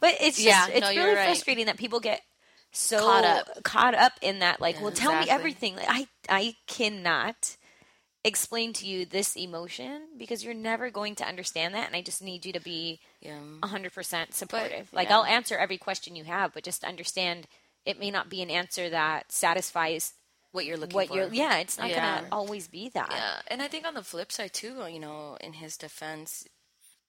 but 0.00 0.14
it's 0.20 0.36
just 0.36 0.40
Yeah, 0.40 0.66
it's 0.68 0.80
no, 0.80 0.88
really 0.88 1.14
right. 1.14 1.24
frustrating 1.26 1.66
that 1.66 1.76
people 1.76 2.00
get 2.00 2.22
so 2.72 2.98
Caught 3.00 3.24
up. 3.24 3.62
caught 3.64 3.94
up 3.94 4.12
in 4.22 4.40
that. 4.40 4.60
Like, 4.60 4.80
well, 4.80 4.90
tell 4.92 5.18
me 5.18 5.28
everything. 5.30 5.76
Like, 5.76 5.86
I 5.88 6.08
I 6.28 6.54
cannot 6.66 7.56
explain 8.26 8.72
to 8.74 8.86
you 8.86 9.06
this 9.06 9.36
emotion 9.36 10.02
because 10.18 10.44
you're 10.44 10.52
never 10.54 10.90
going 10.90 11.14
to 11.16 11.24
understand 11.26 11.74
that, 11.74 11.86
and 11.86 11.96
I 11.96 12.02
just 12.02 12.20
need 12.22 12.44
you 12.44 12.52
to 12.52 12.60
be 12.60 13.00
Yeah. 13.20 13.38
100% 13.62 14.34
supportive. 14.34 14.88
like 14.92 15.08
yeah. 15.08 15.16
I'll 15.16 15.24
answer 15.24 15.56
every 15.56 15.78
question 15.78 16.16
you 16.16 16.24
have, 16.24 16.52
but 16.52 16.64
just 16.64 16.84
understand 16.84 17.46
it 17.84 17.98
may 18.00 18.10
not 18.10 18.28
be 18.28 18.42
an 18.42 18.50
answer 18.50 18.90
that 18.90 19.30
satisfies 19.32 20.12
What 20.52 20.64
you're 20.66 20.76
looking 20.76 20.94
what 20.94 21.08
for. 21.08 21.14
you're 21.16 21.32
yeah, 21.32 21.58
it's 21.58 21.78
not 21.78 21.88
Yeah. 21.90 22.16
going 22.16 22.24
to 22.30 22.34
always 22.34 22.66
be 22.68 22.88
that. 22.90 23.10
Yeah, 23.10 23.40
and 23.48 23.62
I 23.62 23.68
think 23.68 23.86
on 23.86 23.94
the 23.94 24.02
flip 24.02 24.32
side 24.32 24.52
too, 24.52 24.86
you 24.90 24.98
know, 24.98 25.36
in 25.40 25.52
his 25.54 25.76
defense, 25.76 26.46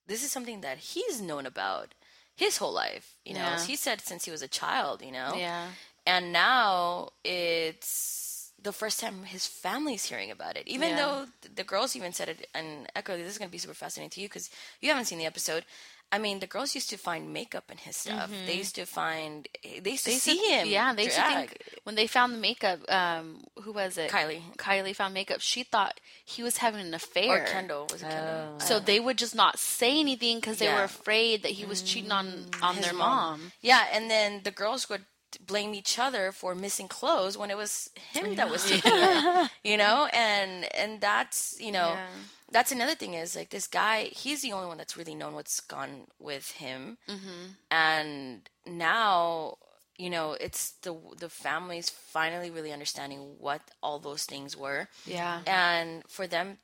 this 0.05 0.23
is 0.23 0.31
something 0.31 0.61
that 0.61 0.77
he's 0.77 1.19
known 1.21 1.45
about 1.45 1.93
his 2.35 2.57
whole 2.57 2.73
life. 2.73 3.15
You 3.25 3.33
know, 3.33 3.39
Yeah. 3.39 3.65
he 3.65 3.75
said 3.75 4.01
since 4.01 4.25
he 4.25 4.31
was 4.31 4.41
a 4.43 4.47
child. 4.47 5.01
You 5.01 5.11
know, 5.11 5.33
Yeah. 5.35 5.71
and 6.05 6.31
now 6.31 7.09
it's 7.23 8.26
the 8.61 8.71
first 8.73 8.99
time 8.99 9.23
his 9.23 9.45
family's 9.45 10.05
hearing 10.05 10.31
about 10.31 10.57
it. 10.57 10.67
Even 10.67 10.89
Yeah. 10.89 10.95
though 10.97 11.27
the 11.55 11.63
girls 11.63 11.95
even 11.95 12.11
said 12.13 12.29
it, 12.29 12.47
and 12.53 12.89
Echo, 12.95 13.15
this 13.17 13.31
is 13.31 13.37
going 13.37 13.49
to 13.49 13.51
be 13.51 13.57
super 13.57 13.73
fascinating 13.75 14.09
to 14.11 14.21
you 14.21 14.27
because 14.27 14.49
you 14.81 14.89
haven't 14.89 15.05
seen 15.05 15.19
the 15.19 15.25
episode. 15.25 15.63
I 16.09 16.19
mean, 16.19 16.39
the 16.39 16.47
girls 16.47 16.73
used 16.73 16.89
to 16.91 16.97
find 16.97 17.33
makeup 17.33 17.69
in 17.69 17.77
his 17.79 17.97
stuff. 17.97 18.31
They 18.45 18.53
used 18.53 18.75
to 18.75 18.85
find, 18.85 19.45
they 19.61 19.91
used 19.91 20.05
to 20.05 20.11
They 20.11 20.17
see 20.17 20.37
him. 20.37 20.69
Yeah, 20.69 20.93
they 20.93 21.03
used 21.03 21.17
to 21.17 21.23
think 21.23 21.61
when 21.83 21.95
they 21.95 22.07
found 22.07 22.33
the 22.33 22.37
makeup. 22.37 22.79
Um, 22.89 23.43
who 23.61 23.73
was 23.73 23.97
it? 23.97 24.09
Kylie. 24.09 24.41
Kylie 24.55 24.95
found 24.95 25.13
makeup. 25.13 25.41
She 25.41 25.63
thought 25.63 25.99
he 26.23 26.43
was 26.43 26.57
having 26.57 26.79
an 26.79 26.93
affair. 26.93 27.43
or 27.43 27.45
Kendall 27.45 27.87
was 27.91 28.01
it 28.01 28.09
Kendall? 28.09 28.57
So 28.59 28.79
they 28.79 29.01
would 29.01 29.17
just 29.17 29.35
not 29.35 29.59
say 29.59 29.99
anything 29.99 30.37
because 30.39 30.59
they 30.59 30.67
Yeah. 30.67 30.75
were 30.75 30.83
afraid 30.83 31.43
that 31.43 31.51
he 31.51 31.65
was 31.65 31.81
cheating 31.81 32.11
on 32.13 32.49
on 32.61 32.75
his 32.77 32.85
their 32.85 32.93
mom. 32.93 33.51
Yeah, 33.61 33.85
and 33.91 34.09
then 34.09 34.43
the 34.43 34.51
girls 34.51 34.87
would 34.89 35.05
blame 35.45 35.73
each 35.73 35.99
other 35.99 36.31
for 36.31 36.55
missing 36.55 36.87
clothes 36.87 37.37
when 37.37 37.51
it 37.51 37.57
was 37.57 37.89
him 38.11 38.35
that 38.35 38.49
was 38.49 38.65
taking. 38.65 38.91
You 39.63 39.77
know, 39.77 40.07
and 40.13 40.67
and 40.75 41.01
that's 41.01 41.55
you 41.59 41.71
know 41.71 41.89
Yeah. 41.89 42.07
that's 42.51 42.71
another 42.71 42.95
thing 42.95 43.13
is 43.13 43.35
like 43.35 43.49
this 43.49 43.67
guy 43.67 44.05
he's 44.05 44.41
the 44.41 44.53
only 44.53 44.67
one 44.67 44.77
that's 44.77 44.97
really 44.97 45.15
known 45.15 45.33
what's 45.33 45.59
gone 45.59 46.07
with 46.19 46.51
him, 46.51 46.97
Mm-hmm. 47.07 47.43
and 47.71 48.49
now 48.65 49.57
you 49.97 50.09
know 50.09 50.33
it's 50.39 50.71
the 50.81 50.95
the 51.19 51.29
family's 51.29 51.89
finally 51.89 52.49
really 52.49 52.71
understanding 52.71 53.35
what 53.39 53.61
all 53.81 53.99
those 53.99 54.25
things 54.25 54.55
were. 54.55 54.87
Yeah. 55.05 55.41
And 55.45 56.03
for 56.07 56.27
them, 56.27 56.57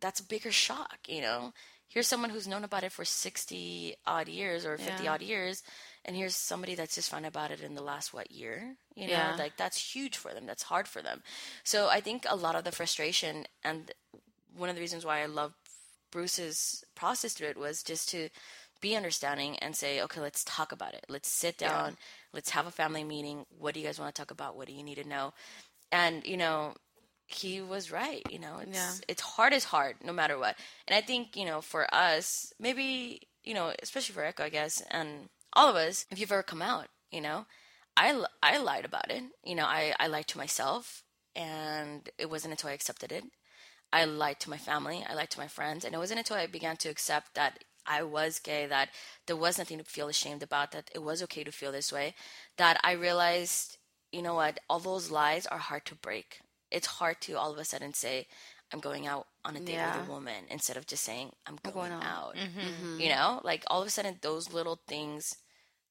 that's 0.00 0.20
a 0.20 0.24
bigger 0.24 0.52
shock, 0.52 0.98
you 1.08 1.20
know? 1.22 1.52
Here's 1.88 2.06
someone 2.06 2.30
who's 2.30 2.46
known 2.46 2.62
about 2.64 2.84
it 2.84 2.92
for 2.92 3.04
60 3.04 3.96
odd 4.06 4.28
years 4.28 4.64
or 4.64 4.78
50 4.78 5.04
Yeah. 5.04 5.12
odd 5.14 5.22
years, 5.22 5.62
and 6.04 6.16
here's 6.16 6.36
somebody 6.36 6.74
that's 6.74 6.94
just 6.94 7.10
found 7.10 7.26
about 7.26 7.50
it 7.50 7.60
in 7.60 7.74
the 7.74 7.82
last, 7.82 8.12
what, 8.14 8.30
year? 8.30 8.76
You 8.94 9.06
know, 9.08 9.12
Yeah. 9.12 9.36
like 9.38 9.56
that's 9.56 9.94
huge 9.94 10.16
for 10.16 10.32
them. 10.32 10.46
That's 10.46 10.62
hard 10.64 10.88
for 10.88 11.02
them. 11.02 11.22
So 11.64 11.88
I 11.88 12.00
think 12.00 12.24
a 12.28 12.36
lot 12.36 12.56
of 12.56 12.64
the 12.64 12.72
frustration, 12.72 13.46
and 13.62 13.92
one 14.56 14.68
of 14.68 14.74
the 14.76 14.80
reasons 14.80 15.04
why 15.04 15.22
I 15.22 15.26
love 15.26 15.54
Bruce's 16.10 16.84
process 16.94 17.34
through 17.34 17.48
it 17.48 17.56
was 17.56 17.82
just 17.82 18.08
to 18.10 18.28
be 18.80 18.96
understanding 18.96 19.56
and 19.58 19.76
say, 19.76 20.00
okay, 20.00 20.20
let's 20.20 20.42
talk 20.44 20.72
about 20.72 20.94
it. 20.94 21.04
Let's 21.08 21.28
sit 21.28 21.58
down. 21.58 21.96
Let's 22.32 22.50
have 22.50 22.66
a 22.66 22.70
family 22.70 23.04
meeting. 23.04 23.44
What 23.58 23.74
do 23.74 23.80
you 23.80 23.86
guys 23.86 24.00
want 24.00 24.14
to 24.14 24.18
talk 24.20 24.30
about? 24.30 24.56
What 24.56 24.66
do 24.66 24.72
you 24.72 24.82
need 24.82 24.96
to 24.96 25.06
know? 25.08 25.34
And, 25.92 26.26
you 26.26 26.36
know, 26.36 26.74
he 27.26 27.60
was 27.60 27.92
right. 27.92 28.22
You 28.28 28.38
know, 28.38 28.58
it's 28.58 28.76
Yeah. 28.76 28.92
it's 29.06 29.22
hard 29.22 29.52
as 29.52 29.64
hard 29.64 29.96
no 30.02 30.12
matter 30.12 30.36
what. 30.38 30.56
And 30.88 30.96
I 30.96 31.00
think 31.00 31.36
you 31.36 31.44
know 31.44 31.60
for 31.60 31.92
us, 31.94 32.52
maybe 32.58 33.20
you 33.44 33.54
know, 33.54 33.72
especially 33.82 34.14
for 34.14 34.24
Echo, 34.24 34.44
I 34.44 34.48
guess, 34.48 34.80
and 34.90 35.28
all 35.52 35.68
of 35.68 35.76
us, 35.76 36.06
if 36.10 36.18
you've 36.18 36.32
ever 36.32 36.42
come 36.42 36.62
out, 36.62 36.88
you 37.10 37.20
know, 37.20 37.46
I 37.96 38.24
I 38.42 38.58
lied 38.58 38.84
about 38.84 39.10
it. 39.10 39.24
You 39.44 39.54
know, 39.54 39.66
I 39.66 39.94
I 39.98 40.06
lied 40.06 40.28
to 40.28 40.38
myself, 40.38 41.04
and 41.34 42.08
it 42.18 42.30
wasn't 42.30 42.52
until 42.52 42.70
I 42.70 42.74
accepted 42.74 43.12
it. 43.12 43.24
I 43.92 44.04
lied 44.04 44.40
to 44.40 44.50
my 44.50 44.58
family. 44.58 45.04
I 45.08 45.14
lied 45.14 45.30
to 45.30 45.38
my 45.40 45.48
friends, 45.48 45.84
and 45.84 45.94
it 45.94 45.98
wasn't 45.98 46.20
until 46.20 46.36
I 46.36 46.46
began 46.46 46.76
to 46.78 46.88
accept 46.88 47.34
that 47.34 47.64
I 47.86 48.02
was 48.02 48.38
gay, 48.38 48.66
that 48.66 48.90
there 49.26 49.36
was 49.36 49.58
nothing 49.58 49.78
to 49.78 49.84
feel 49.84 50.08
ashamed 50.08 50.42
about, 50.42 50.70
that 50.72 50.90
it 50.94 51.02
was 51.02 51.22
okay 51.24 51.44
to 51.44 51.52
feel 51.52 51.72
this 51.72 51.92
way, 51.92 52.14
that 52.56 52.80
I 52.84 52.92
realized, 52.92 53.78
you 54.12 54.22
know 54.22 54.34
what, 54.34 54.60
all 54.68 54.78
those 54.78 55.10
lies 55.10 55.46
are 55.46 55.58
hard 55.58 55.84
to 55.86 55.94
break. 55.94 56.40
It's 56.70 56.86
hard 56.86 57.20
to 57.22 57.34
all 57.34 57.52
of 57.52 57.58
a 57.58 57.64
sudden 57.64 57.94
say, 57.94 58.28
I'm 58.72 58.80
going 58.80 59.06
out 59.06 59.26
on 59.44 59.56
a 59.56 59.60
date 59.60 59.72
Yeah. 59.74 59.98
with 59.98 60.08
a 60.08 60.12
woman 60.12 60.44
instead 60.50 60.76
of 60.76 60.86
just 60.86 61.02
saying, 61.04 61.32
I'm 61.46 61.58
going, 61.62 61.74
going 61.74 61.92
out. 61.92 62.04
out. 62.04 62.34
Mm-hmm. 62.36 62.60
Mm-hmm. 62.60 63.00
You 63.00 63.08
know, 63.10 63.40
like 63.44 63.64
all 63.68 63.80
of 63.80 63.86
a 63.86 63.90
sudden, 63.90 64.16
those 64.22 64.52
little 64.52 64.80
things. 64.86 65.36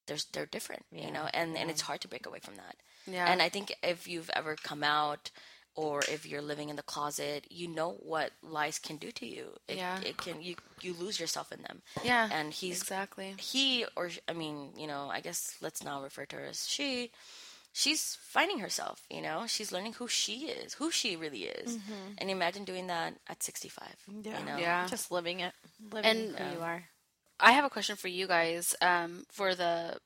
There's, 0.07 0.25
they're 0.33 0.47
different, 0.47 0.85
you 0.91 1.11
know, 1.11 1.27
and, 1.35 1.55
and 1.55 1.69
it's 1.69 1.81
hard 1.81 2.01
to 2.01 2.07
break 2.07 2.25
away 2.25 2.39
from 2.41 2.55
that. 2.55 2.75
Yeah. 3.05 3.31
And 3.31 3.43
I 3.43 3.49
think 3.49 3.71
if 3.83 4.07
you've 4.07 4.31
ever 4.33 4.55
come 4.55 4.83
out 4.83 5.29
or 5.75 5.99
if 6.09 6.25
you're 6.25 6.41
living 6.41 6.69
in 6.69 6.77
the 6.77 6.81
closet, 6.81 7.45
you 7.51 7.67
know 7.67 7.91
what 7.99 8.31
lies 8.41 8.79
can 8.79 8.97
do 8.97 9.11
to 9.11 9.27
you. 9.27 9.49
It, 9.67 9.77
Yeah. 9.77 9.99
it 10.03 10.17
can 10.17 10.41
you 10.41 10.55
you 10.81 10.93
lose 10.95 11.19
yourself 11.19 11.51
in 11.51 11.61
them. 11.61 11.83
Yeah, 12.03 12.27
And 12.31 12.51
he's 12.51 12.81
exactly. 12.81 13.35
he 13.39 13.85
or 13.95 14.09
I 14.27 14.33
mean, 14.33 14.71
you 14.75 14.87
know, 14.87 15.09
I 15.13 15.19
guess 15.21 15.55
let's 15.61 15.83
now 15.83 16.01
refer 16.01 16.25
to 16.25 16.37
her 16.37 16.45
as 16.45 16.67
she. 16.67 17.11
She's 17.71 18.17
finding 18.21 18.59
herself, 18.59 19.03
you 19.09 19.21
know. 19.21 19.45
She's 19.47 19.71
learning 19.71 19.93
who 19.93 20.07
she 20.07 20.47
is, 20.47 20.73
who 20.73 20.89
she 20.91 21.15
really 21.15 21.43
is, 21.43 21.77
and 22.17 22.29
imagine 22.29 22.65
doing 22.65 22.87
that 22.87 23.13
at 23.27 23.43
65. 23.43 23.87
You 24.07 24.31
know, 24.45 24.57
Yeah. 24.57 24.87
Just 24.87 25.11
living 25.11 25.39
it. 25.39 25.53
Living 25.91 26.05
And- 26.09 26.37
who 26.39 26.55
you 26.57 26.61
are. 26.63 26.89
I 27.39 27.51
have 27.53 27.63
a 27.63 27.69
question 27.69 27.95
for 27.95 28.09
you 28.09 28.27
guys 28.27 28.75
um, 28.81 29.25
for 29.31 29.55
the 29.55 29.99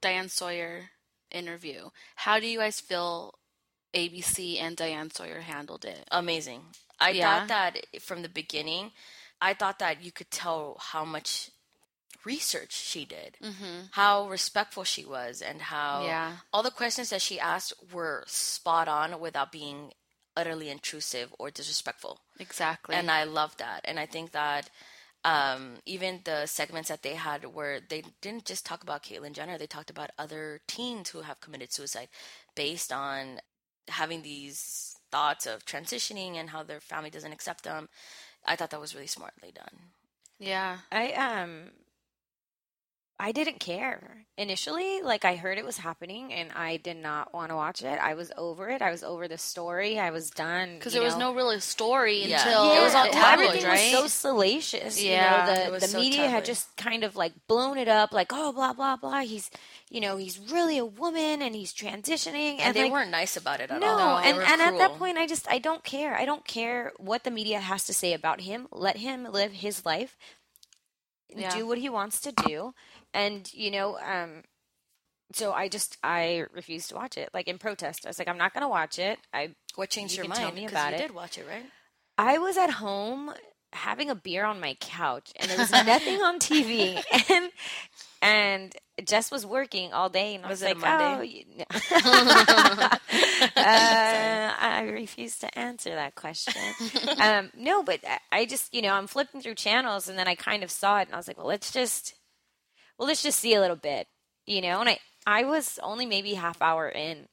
Diane 0.00 0.28
Sawyer 0.28 0.90
interview. 1.30 1.90
How 2.16 2.40
do 2.40 2.46
you 2.48 2.58
guys 2.58 2.80
feel 2.80 3.34
ABC 3.94 4.58
and 4.60 4.76
Diane 4.76 5.10
Sawyer 5.10 5.40
handled 5.40 5.84
it? 5.84 6.08
amazing. 6.10 6.74
I 6.98 7.10
Yeah. 7.10 7.40
thought 7.40 7.48
that 7.48 8.02
from 8.02 8.22
the 8.22 8.28
beginning, 8.28 8.92
I 9.40 9.54
thought 9.54 9.78
that 9.78 10.02
you 10.02 10.12
could 10.12 10.30
tell 10.30 10.76
how 10.80 11.04
much 11.04 11.50
research 12.24 12.72
she 12.72 13.04
did, 13.04 13.36
how 13.92 14.28
respectful 14.28 14.84
she 14.84 15.04
was, 15.04 15.42
and 15.42 15.60
how 15.62 16.04
Yeah. 16.04 16.36
all 16.52 16.62
the 16.62 16.70
questions 16.70 17.10
that 17.10 17.22
she 17.22 17.38
asked 17.40 17.72
were 17.92 18.24
spot 18.26 18.88
on 18.88 19.20
without 19.20 19.52
being 19.52 19.92
utterly 20.36 20.68
intrusive 20.70 21.34
or 21.38 21.50
disrespectful. 21.50 22.20
Exactly. 22.38 22.94
And 22.94 23.10
I 23.10 23.24
love 23.24 23.56
that. 23.58 23.80
And 23.84 23.98
I 23.98 24.06
think 24.06 24.30
that 24.32 24.70
um, 25.24 25.76
even 25.84 26.20
the 26.24 26.46
segments 26.46 26.88
that 26.88 27.02
they 27.02 27.14
had 27.14 27.44
where 27.44 27.80
they 27.80 28.04
didn't 28.22 28.46
just 28.46 28.64
talk 28.64 28.82
about 28.82 29.02
Caitlyn 29.02 29.32
Jenner, 29.32 29.58
they 29.58 29.66
talked 29.66 29.90
about 29.90 30.10
other 30.18 30.60
teens 30.66 31.10
who 31.10 31.20
have 31.22 31.40
committed 31.40 31.72
suicide 31.72 32.08
based 32.54 32.90
on 32.92 33.40
having 33.88 34.22
these 34.22 34.96
thoughts 35.10 35.44
of 35.46 35.66
transitioning 35.66 36.36
and 36.36 36.50
how 36.50 36.62
their 36.62 36.80
family 36.80 37.10
doesn't 37.10 37.32
accept 37.32 37.64
them. 37.64 37.88
I 38.46 38.56
thought 38.56 38.70
that 38.70 38.80
was 38.80 38.94
really 38.94 39.08
smartly 39.08 39.52
done. 39.52 39.90
yeah. 40.38 40.78
I 40.90 41.12
um 41.12 41.70
I 43.20 43.32
didn't 43.32 43.60
care 43.60 44.24
initially. 44.38 45.02
Like 45.02 45.26
I 45.26 45.36
heard 45.36 45.58
it 45.58 45.64
was 45.66 45.76
happening, 45.76 46.32
and 46.32 46.50
I 46.52 46.78
did 46.78 46.96
not 46.96 47.34
want 47.34 47.50
to 47.50 47.56
watch 47.56 47.82
it. 47.82 47.98
I 48.00 48.14
was 48.14 48.32
over 48.38 48.70
it. 48.70 48.80
I 48.80 48.90
was 48.90 49.02
over 49.02 49.28
the 49.28 49.36
story. 49.36 49.98
I 49.98 50.10
was 50.10 50.30
done 50.30 50.76
Because 50.76 50.94
you 50.94 51.00
there 51.00 51.06
was 51.06 51.18
no 51.18 51.34
real 51.34 51.60
story 51.60 52.24
Yeah. 52.24 52.38
until 52.38 52.72
Yeah, 52.74 52.80
it 52.80 52.82
was 52.84 52.94
on 52.94 53.04
well, 53.04 53.12
tabloid, 53.12 53.46
everything 53.48 53.68
right? 53.68 53.92
was 54.02 54.12
so 54.12 54.30
salacious. 54.30 55.02
Yeah, 55.02 55.12
you 55.12 55.64
know, 55.66 55.74
the 55.74 55.80
the 55.80 55.88
so 55.88 56.00
media 56.00 56.28
had 56.28 56.46
just 56.46 56.74
kind 56.78 57.04
of 57.04 57.14
like 57.14 57.34
blown 57.46 57.76
it 57.76 57.88
up, 57.88 58.12
like 58.12 58.32
oh 58.32 58.52
blah 58.52 58.72
blah 58.72 58.96
blah. 58.96 59.20
He's 59.20 59.50
you 59.90 60.00
know 60.00 60.16
he's 60.16 60.38
really 60.38 60.78
a 60.78 60.86
woman 60.86 61.42
and 61.42 61.54
he's 61.54 61.74
transitioning, 61.74 62.52
and, 62.52 62.60
And, 62.60 62.74
they 62.74 62.84
like, 62.84 62.92
weren't 62.92 63.10
nice 63.10 63.36
about 63.36 63.60
it 63.60 63.70
at 63.70 63.80
no, 63.80 63.86
all. 63.86 64.22
They 64.22 64.28
and 64.30 64.36
were 64.38 64.44
and 64.44 64.62
at 64.62 64.78
that 64.78 64.92
point, 64.98 65.18
I 65.18 65.26
just 65.26 65.46
I 65.50 65.58
don't 65.58 65.84
care. 65.84 66.14
I 66.16 66.24
don't 66.24 66.46
care 66.46 66.92
what 66.96 67.24
the 67.24 67.30
media 67.30 67.60
has 67.60 67.84
to 67.84 67.92
say 67.92 68.14
about 68.14 68.40
him. 68.40 68.66
Let 68.72 68.96
him 68.96 69.24
live 69.30 69.52
his 69.52 69.84
life, 69.84 70.16
Yeah. 71.28 71.50
do 71.54 71.66
what 71.66 71.78
he 71.78 71.88
wants 71.88 72.20
to 72.22 72.32
do, 72.32 72.74
and 73.14 73.52
you 73.52 73.70
know, 73.70 73.98
um, 73.98 74.42
so 75.32 75.52
I 75.52 75.68
just 75.68 75.96
I 76.02 76.44
refused 76.52 76.88
to 76.90 76.94
watch 76.96 77.16
it, 77.16 77.30
like 77.32 77.48
in 77.48 77.58
protest. 77.58 78.04
I 78.06 78.08
was 78.10 78.18
like, 78.18 78.28
I'm 78.28 78.38
not 78.38 78.52
going 78.52 78.62
to 78.62 78.68
watch 78.68 78.98
it. 78.98 79.18
I 79.32 79.54
what 79.76 79.90
changed 79.90 80.14
you 80.14 80.18
your 80.18 80.26
can 80.26 80.34
tell 80.34 80.44
mind? 80.46 80.56
me 80.56 80.66
about 80.66 80.90
you 80.90 80.96
it. 80.96 81.02
did 81.02 81.14
watch 81.14 81.38
it, 81.38 81.46
right? 81.48 81.64
I 82.18 82.38
was 82.38 82.56
at 82.56 82.70
home 82.70 83.32
having 83.72 84.10
a 84.10 84.14
beer 84.16 84.44
on 84.44 84.58
my 84.60 84.76
couch, 84.80 85.30
and 85.36 85.48
there 85.50 85.56
was 85.58 85.70
nothing 85.70 86.20
on 86.20 86.38
TV, 86.40 87.00
and 87.30 87.50
and 88.22 88.74
Jess 89.06 89.30
was 89.30 89.46
working 89.46 89.92
all 89.94 90.08
day, 90.10 90.34
and 90.34 90.44
I 90.44 90.48
was, 90.48 90.60
Was 90.60 90.70
it 90.70 90.76
a 90.76 90.80
like, 90.80 91.18
oh, 91.18 91.22
you, 91.22 91.44
uh, 93.56 94.52
I 94.58 94.82
refuse 94.92 95.38
to 95.38 95.58
answer 95.58 95.94
that 95.94 96.14
question. 96.14 96.52
um, 97.18 97.50
no, 97.56 97.82
but 97.82 98.00
I- 98.06 98.18
I 98.40 98.44
just, 98.46 98.74
you 98.74 98.82
know, 98.82 98.92
I'm 98.92 99.06
flipping 99.06 99.40
through 99.40 99.54
channels, 99.54 100.08
and 100.08 100.18
then 100.18 100.28
I 100.28 100.34
kind 100.34 100.62
of 100.62 100.70
saw 100.70 100.98
it, 100.98 101.06
and 101.08 101.14
I 101.14 101.16
was 101.16 101.28
like, 101.28 101.38
well, 101.38 101.46
let's 101.46 101.70
just, 101.72 102.14
well, 103.00 103.08
let's 103.08 103.22
just 103.22 103.40
see 103.40 103.54
a 103.54 103.60
little 103.60 103.76
bit, 103.76 104.08
you 104.46 104.60
know, 104.60 104.80
and 104.80 104.90
I, 104.90 104.98
I 105.26 105.44
was 105.44 105.78
only 105.82 106.04
maybe 106.04 106.34
half 106.34 106.60
hour 106.60 106.86
in. 106.86 107.28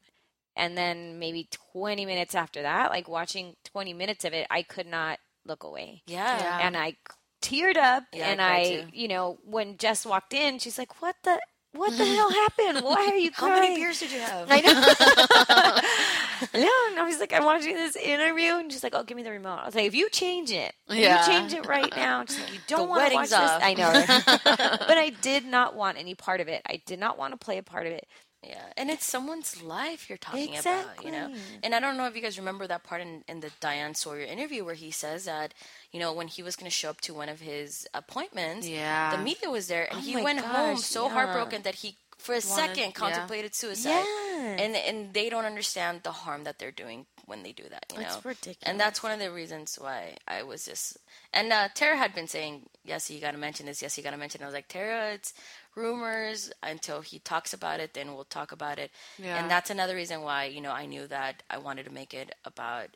And 0.55 0.77
then 0.77 1.19
maybe 1.19 1.49
20 1.73 2.05
minutes 2.05 2.33
after 2.33 2.61
that, 2.61 2.89
like 2.89 3.09
watching 3.09 3.57
20 3.65 3.93
minutes 3.93 4.23
of 4.23 4.33
it, 4.33 4.47
I 4.49 4.63
could 4.63 4.87
not 4.87 5.19
look 5.45 5.63
away. 5.63 6.03
Yeah. 6.07 6.39
Yeah. 6.39 6.59
And 6.63 6.77
I 6.77 6.95
teared 7.41 7.75
up. 7.75 8.05
Yeah, 8.13 8.29
and 8.29 8.39
cried 8.39 8.87
I, 8.87 8.87
you 8.93 9.09
know, 9.09 9.39
when 9.43 9.77
Jess 9.77 10.05
walked 10.05 10.33
in, 10.33 10.57
she's 10.57 10.77
like, 10.77 11.01
what 11.01 11.15
the, 11.23 11.39
what 11.77 11.97
the 11.97 12.05
hell 12.05 12.29
happened? 12.29 12.83
Why 12.85 13.07
are 13.11 13.15
you 13.15 13.31
crying? 13.31 13.53
How 13.55 13.59
many 13.61 13.75
beers 13.75 13.99
did 13.99 14.11
you 14.11 14.19
have? 14.19 14.47
I 14.49 14.61
know. 14.61 16.59
no, 16.61 16.71
and 16.89 16.99
I 16.99 17.03
was 17.05 17.19
like, 17.19 17.33
I 17.33 17.39
want 17.39 17.61
to 17.63 17.67
do 17.69 17.73
this 17.75 17.95
interview, 17.95 18.55
and 18.55 18.71
she's 18.71 18.83
like, 18.83 18.93
"Oh, 18.95 19.03
give 19.03 19.17
me 19.17 19.23
the 19.23 19.31
remote." 19.31 19.59
I 19.61 19.65
was 19.65 19.75
like, 19.75 19.85
"If 19.85 19.95
you 19.95 20.09
change 20.09 20.51
it, 20.51 20.73
if 20.89 20.95
Yeah. 20.97 21.19
you 21.19 21.25
change 21.31 21.53
it 21.53 21.65
right 21.65 21.93
now." 21.95 22.25
She's 22.25 22.39
like, 22.39 22.53
"You 22.53 22.59
don't 22.67 22.89
want 22.89 23.09
to 23.09 23.15
watch 23.15 23.29
this." 23.29 23.37
I 23.39 23.73
know, 23.73 23.91
but 24.87 24.97
I 24.97 25.09
did 25.21 25.45
not 25.45 25.75
want 25.75 25.97
any 25.97 26.15
part 26.15 26.41
of 26.41 26.47
it. 26.47 26.61
I 26.65 26.81
did 26.85 26.99
not 26.99 27.17
want 27.17 27.33
to 27.33 27.37
play 27.37 27.57
a 27.57 27.63
part 27.63 27.85
of 27.87 27.93
it. 27.93 28.07
Yeah, 28.43 28.61
and 28.77 28.89
it's 28.91 29.03
someone's 29.05 29.61
life 29.63 30.07
you're 30.09 30.17
talking 30.19 30.55
about, 30.57 31.03
you 31.03 31.11
know. 31.11 31.33
And 31.63 31.73
I 31.73 31.79
don't 31.79 31.97
know 31.97 32.05
if 32.05 32.15
you 32.15 32.21
guys 32.21 32.37
remember 32.37 32.67
that 32.67 32.83
part 32.83 33.01
in, 33.01 33.23
in 33.27 33.39
the 33.39 33.49
Diane 33.59 33.95
Sawyer 33.95 34.21
interview 34.21 34.63
where 34.63 34.75
he 34.75 34.91
says 34.91 35.25
that, 35.25 35.53
you 35.91 35.99
know, 35.99 36.13
when 36.13 36.27
he 36.27 36.43
was 36.43 36.55
going 36.55 36.69
to 36.69 36.75
show 36.75 36.89
up 36.91 37.01
to 37.01 37.13
one 37.15 37.29
of 37.29 37.39
his 37.41 37.87
appointments, 37.95 38.67
Yeah. 38.67 39.15
the 39.15 39.21
media 39.21 39.49
was 39.49 39.67
there, 39.67 39.87
and 39.89 39.99
Oh 39.99 40.01
he 40.01 40.15
went 40.15 40.39
home 40.41 40.77
so 40.77 41.07
yeah. 41.07 41.13
heartbroken 41.13 41.63
that 41.63 41.75
he, 41.75 41.95
for 42.17 42.35
a 42.35 42.41
second, 42.41 42.77
yeah. 42.85 42.91
contemplated 42.91 43.55
suicide. 43.55 43.89
Yes. 43.89 44.59
And 44.61 44.75
and 44.75 45.13
they 45.13 45.29
don't 45.29 45.45
understand 45.45 46.01
the 46.03 46.11
harm 46.11 46.43
that 46.43 46.59
they're 46.59 46.71
doing 46.71 47.07
when 47.25 47.41
they 47.43 47.51
do 47.51 47.63
that, 47.69 47.85
you 47.91 47.99
know. 48.01 48.05
It's 48.07 48.23
ridiculous. 48.23 48.57
And 48.63 48.79
that's 48.79 49.01
one 49.03 49.11
of 49.11 49.19
the 49.19 49.31
reasons 49.31 49.77
why 49.81 50.15
I 50.27 50.43
was 50.43 50.63
just. 50.65 50.97
And 51.33 51.51
uh, 51.51 51.67
Tara 51.73 51.97
had 51.97 52.13
been 52.13 52.27
saying, 52.27 52.69
"Yes, 52.85 53.09
you 53.09 53.19
got 53.19 53.31
to 53.31 53.37
mention 53.37 53.65
this. 53.65 53.81
Yes, 53.81 53.97
you 53.97 54.03
got 54.03 54.11
to 54.11 54.17
mention." 54.17 54.41
It. 54.41 54.45
I 54.45 54.47
was 54.47 54.53
like, 54.53 54.67
"Tara, 54.69 55.13
it's 55.13 55.33
rumors 55.77 56.51
until 56.61 57.01
he 57.01 57.19
talks 57.19 57.53
about 57.53 57.79
it. 57.79 57.93
Then 57.93 58.13
we'll 58.13 58.25
talk 58.25 58.51
about 58.51 58.79
it." 58.79 58.91
Yeah. 59.17 59.39
And 59.39 59.49
that's 59.49 59.69
another 59.69 59.95
reason 59.95 60.21
why 60.21 60.45
you 60.45 60.61
know 60.61 60.71
I 60.71 60.85
knew 60.85 61.07
that 61.07 61.43
I 61.49 61.57
wanted 61.59 61.85
to 61.85 61.93
make 61.93 62.13
it 62.13 62.35
about 62.43 62.89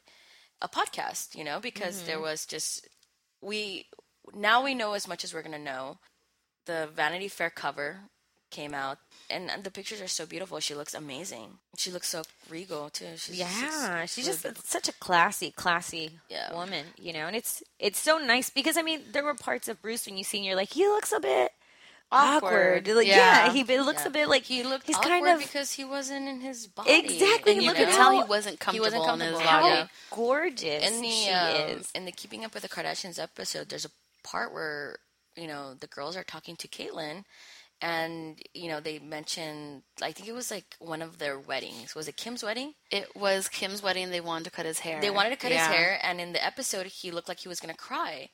a 0.61 0.67
podcast. 0.67 1.35
You 1.35 1.43
know, 1.43 1.59
because 1.59 2.03
there 2.03 2.15
mm-hmm. 2.15 2.25
was 2.25 2.45
just 2.45 2.87
we 3.41 3.85
now 4.35 4.63
we 4.63 4.73
know 4.73 4.93
as 4.93 5.07
much 5.07 5.23
as 5.23 5.33
we're 5.33 5.43
gonna 5.43 5.59
know. 5.59 5.99
The 6.65 6.89
Vanity 6.93 7.27
Fair 7.27 7.49
cover 7.49 8.01
came 8.51 8.73
out, 8.73 8.99
and, 9.29 9.49
and 9.49 9.63
the 9.63 9.71
pictures 9.71 10.01
are 10.01 10.07
so 10.07 10.25
beautiful. 10.25 10.59
She 10.59 10.75
looks 10.75 10.93
amazing. 10.93 11.57
She 11.77 11.89
looks 11.89 12.09
so 12.09 12.21
regal 12.49 12.89
too. 12.89 13.15
She's 13.15 13.39
Yeah, 13.39 14.05
she's 14.05 14.25
really 14.25 14.27
just 14.27 14.43
beautiful. 14.43 14.63
such 14.65 14.87
a 14.89 14.93
classy, 14.93 15.51
classy 15.51 16.19
Yeah. 16.29 16.53
woman, 16.53 16.85
you 16.97 17.13
know. 17.13 17.25
And 17.25 17.35
it's 17.35 17.63
it's 17.79 17.97
so 17.99 18.19
nice 18.19 18.49
because 18.51 18.77
I 18.77 18.83
mean, 18.83 19.01
there 19.11 19.23
were 19.23 19.33
parts 19.33 19.67
of 19.67 19.81
Bruce 19.81 20.05
when 20.05 20.17
you 20.17 20.23
see, 20.23 20.37
and 20.37 20.45
you're 20.45 20.55
like, 20.55 20.73
he 20.73 20.85
looks 20.85 21.11
a 21.11 21.19
bit 21.19 21.53
awkward. 22.12 22.88
Awkward. 22.88 22.95
Like, 22.95 23.08
yeah. 23.08 23.45
Yeah. 23.47 23.52
he 23.54 23.62
it 23.62 23.82
looks 23.82 24.02
Yeah. 24.04 24.08
a 24.08 24.12
bit 24.12 24.28
like 24.28 24.43
he 24.43 24.63
looked 24.63 24.88
he's 24.88 24.95
awkward 24.97 25.10
kind 25.10 25.28
of 25.28 25.39
because 25.39 25.71
he 25.71 25.86
wasn't 25.86 26.28
in 26.28 26.41
his 26.41 26.67
body. 26.67 26.91
Exactly, 26.93 27.54
And 27.54 27.62
you 27.62 27.69
look 27.69 27.78
could 27.78 27.88
at 27.88 27.93
tell 27.95 28.12
how- 28.12 28.21
he 28.24 28.28
wasn't 28.30 28.54
he 28.54 28.58
comfortable 28.58 28.86
wasn't 29.06 29.21
in 29.21 29.28
his 29.34 29.39
comfortable. 29.41 29.50
how. 29.50 29.67
Yeah. 29.67 29.88
gorgeous 30.12 30.91
in 30.91 31.02
the 31.02 31.10
she 31.10 31.30
um, 31.32 31.56
is. 31.80 31.91
in 31.95 32.06
the 32.06 32.12
Keeping 32.12 32.43
Up 32.45 32.54
with 32.54 32.63
the 32.63 32.69
Kardashians 32.69 33.19
episode, 33.21 33.69
there's 33.69 33.86
a 33.86 33.91
part 34.24 34.54
where 34.54 34.97
you 35.36 35.47
know 35.47 35.74
the 35.74 35.88
girls 35.88 36.15
are 36.17 36.24
talking 36.24 36.56
to 36.58 36.67
Caitlyn, 36.67 37.24
and 37.81 38.39
you 38.53 38.69
know 38.69 38.79
they 38.79 38.99
mentioned 38.99 39.81
I 40.01 40.11
think 40.11 40.27
it 40.29 40.33
was 40.33 40.51
like 40.51 40.75
one 40.79 41.01
of 41.01 41.17
their 41.17 41.39
weddings. 41.39 41.95
Was 41.95 42.07
it 42.07 42.17
Kim's 42.17 42.43
wedding? 42.43 42.73
It 42.91 43.15
was 43.15 43.47
Kim's 43.49 43.81
wedding. 43.83 44.09
They 44.11 44.21
wanted 44.21 44.45
to 44.45 44.51
cut 44.51 44.65
his 44.65 44.79
hair. 44.79 45.01
They 45.01 45.09
wanted 45.09 45.31
to 45.31 45.35
cut 45.35 45.51
Yeah. 45.51 45.67
his 45.67 45.75
hair, 45.75 45.99
and 46.03 46.19
in 46.21 46.33
the 46.33 46.43
episode, 46.45 46.85
he 46.87 47.11
looked 47.11 47.27
like 47.27 47.39
he 47.39 47.47
was 47.49 47.59
gonna 47.59 47.73
cry, 47.73 48.29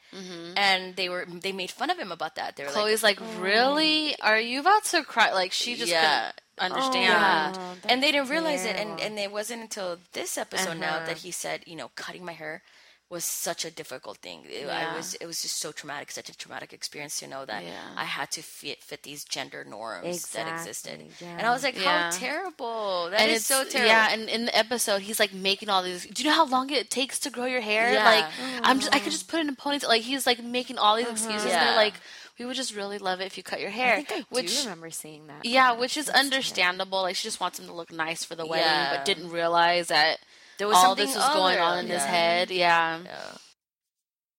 and 0.55 0.95
they 0.95 1.09
were 1.09 1.25
they 1.29 1.51
made 1.51 1.71
fun 1.71 1.89
of 1.89 1.97
him 1.97 2.11
about 2.11 2.35
that. 2.35 2.55
They 2.55 2.63
were 2.63 2.69
like, 2.71 2.77
Khloe's 2.77 3.03
like, 3.03 3.19
really? 3.39 4.15
Are 4.21 4.39
you 4.39 4.59
about 4.59 4.83
to 4.85 5.03
cry? 5.03 5.31
Like 5.33 5.51
she 5.51 5.75
just 5.75 5.91
Yeah. 5.91 6.31
couldn't 6.57 6.73
understand. 6.73 7.03
Yeah, 7.05 7.53
Oh, 7.57 7.75
and 7.89 8.01
they 8.03 8.11
didn't 8.11 8.29
realize 8.29 8.65
it, 8.65 8.75
and 8.75 8.99
and 8.99 9.17
it 9.19 9.31
wasn't 9.31 9.61
until 9.61 9.99
this 10.13 10.37
episode 10.37 10.77
now 10.77 10.97
Uh-huh. 10.97 11.05
that 11.07 11.17
he 11.19 11.31
said, 11.31 11.63
you 11.65 11.75
know, 11.75 11.89
cutting 11.95 12.25
my 12.25 12.33
hair 12.33 12.63
was 13.09 13.23
such 13.23 13.63
a 13.63 13.71
difficult 13.71 14.17
thing. 14.17 14.41
It, 14.49 14.65
Yeah. 14.65 14.91
I 14.91 14.95
was, 14.97 15.13
it 15.15 15.25
was 15.25 15.41
just 15.41 15.59
so 15.59 15.71
traumatic, 15.71 16.11
such 16.11 16.27
a 16.27 16.37
traumatic 16.37 16.73
experience 16.73 17.19
to 17.19 17.27
know 17.27 17.45
that 17.45 17.63
Yeah. 17.63 17.71
I 17.95 18.03
had 18.03 18.31
to 18.31 18.41
fit 18.41 18.83
fit 18.83 19.03
these 19.03 19.23
gender 19.23 19.63
norms 19.63 20.27
that 20.33 20.47
existed, 20.51 20.99
Exactly, 20.99 21.27
and 21.27 21.47
I 21.47 21.51
was 21.51 21.63
like, 21.63 21.79
Yeah. 21.79 22.11
how 22.11 22.17
terrible! 22.17 23.09
That 23.11 23.21
and 23.21 23.31
is 23.31 23.37
it's 23.37 23.45
so 23.45 23.63
terrible. 23.63 23.87
Yeah, 23.87 24.09
and 24.11 24.29
in 24.29 24.45
the 24.45 24.57
episode, 24.57 25.01
he's 25.03 25.19
like 25.19 25.33
making 25.33 25.69
all 25.69 25.83
these. 25.83 26.05
Do 26.05 26.21
you 26.21 26.29
know 26.29 26.35
how 26.35 26.45
long 26.45 26.69
it 26.69 26.89
takes 26.89 27.19
to 27.19 27.29
grow 27.29 27.45
your 27.45 27.61
hair? 27.61 27.93
Yeah. 27.93 28.03
Like, 28.03 28.25
I'm 28.63 28.79
just, 28.79 28.93
I 28.93 28.99
could 28.99 29.11
just 29.13 29.29
put 29.29 29.39
it 29.39 29.43
in 29.43 29.49
a 29.49 29.55
ponytail. 29.55 29.87
Like, 29.87 30.01
he's 30.01 30.25
like 30.27 30.43
making 30.43 30.77
all 30.77 30.97
these 30.97 31.05
uh-huh. 31.05 31.13
excuses. 31.13 31.47
Yeah. 31.47 31.63
They're 31.63 31.75
like, 31.77 31.93
we 32.39 32.45
would 32.45 32.55
just 32.55 32.75
really 32.75 32.97
love 32.99 33.19
it 33.21 33.25
if 33.25 33.37
you 33.37 33.41
cut 33.43 33.61
your 33.61 33.69
hair. 33.71 33.93
I 33.95 34.03
think 34.03 34.21
I 34.21 34.25
which, 34.29 34.55
do 34.55 34.63
remember 34.63 34.89
seeing 34.91 35.27
that. 35.27 35.45
yeah, 35.45 35.71
which 35.71 35.97
is 35.97 36.09
understandable. 36.09 37.01
Like, 37.01 37.15
she 37.15 37.27
just 37.27 37.39
wants 37.39 37.57
him 37.59 37.65
to 37.67 37.73
look 37.73 37.91
nice 37.91 38.23
for 38.23 38.35
the 38.35 38.45
wedding, 38.45 38.65
Yeah. 38.67 38.95
but 38.97 39.05
didn't 39.05 39.29
realize 39.31 39.87
that 39.87 40.19
there 40.57 40.67
was 40.67 40.77
all 40.77 40.83
something 40.95 41.05
this 41.05 41.15
was 41.15 41.33
going 41.33 41.59
on 41.59 41.79
in 41.79 41.87
his 41.87 42.03
head. 42.03 42.49
Yeah. 42.51 42.99
Yeah. 43.05 43.31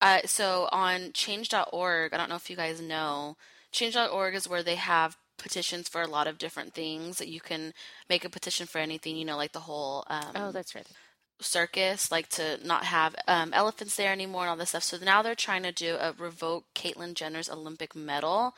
Uh, 0.00 0.20
so 0.26 0.68
on 0.70 1.11
change.org, 1.12 2.14
I 2.14 2.16
don't 2.16 2.28
know 2.28 2.37
if 2.37 2.48
you 2.50 2.57
guys 2.57 2.81
know, 2.81 3.37
change.org 3.72 4.35
is 4.35 4.48
where 4.48 4.62
they 4.62 4.76
have 4.76 5.16
petitions 5.38 5.88
for 5.88 6.02
a 6.02 6.07
lot 6.07 6.26
of 6.26 6.38
different 6.38 6.72
things 6.74 7.18
that 7.18 7.28
you 7.28 7.40
can 7.40 7.72
make 8.09 8.24
a 8.24 8.28
petition 8.31 8.66
for 8.66 8.78
anything, 8.78 9.16
you 9.16 9.24
know, 9.24 9.37
like 9.37 9.52
the 9.52 9.61
whole 9.61 10.04
um, 10.09 10.33
Oh, 10.37 10.52
that's 10.52 10.74
right. 10.74 10.87
circus, 11.40 12.11
like 12.12 12.28
to 12.31 12.59
not 12.64 12.85
have 12.85 13.14
um, 13.26 13.52
elephants 13.52 13.96
there 13.96 14.12
anymore 14.12 14.42
and 14.42 14.50
all 14.50 14.57
this 14.57 14.70
stuff. 14.70 14.83
So 14.85 14.98
now 15.02 15.22
they're 15.22 15.35
trying 15.35 15.62
to 15.64 15.72
do 15.72 15.96
a 16.00 16.12
revoke 16.16 16.64
Caitlyn 16.74 17.14
Jenner's 17.14 17.50
Olympic 17.50 17.94
medal. 17.96 18.54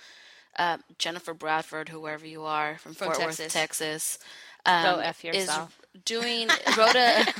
Uh, 0.58 0.78
Jennifer 0.98 1.32
Bradford, 1.32 1.90
whoever 1.90 2.26
you 2.26 2.42
are 2.44 2.76
from, 2.78 2.92
From 2.94 3.06
Fort 3.06 3.18
Texas. 3.18 3.38
Worth, 3.46 3.52
Texas, 3.52 4.18
um, 4.66 4.82
Go 4.82 5.00
F 5.00 5.24
yourself. 5.24 5.80
is 5.94 6.02
doing 6.04 6.48
Rhoda. 6.76 7.24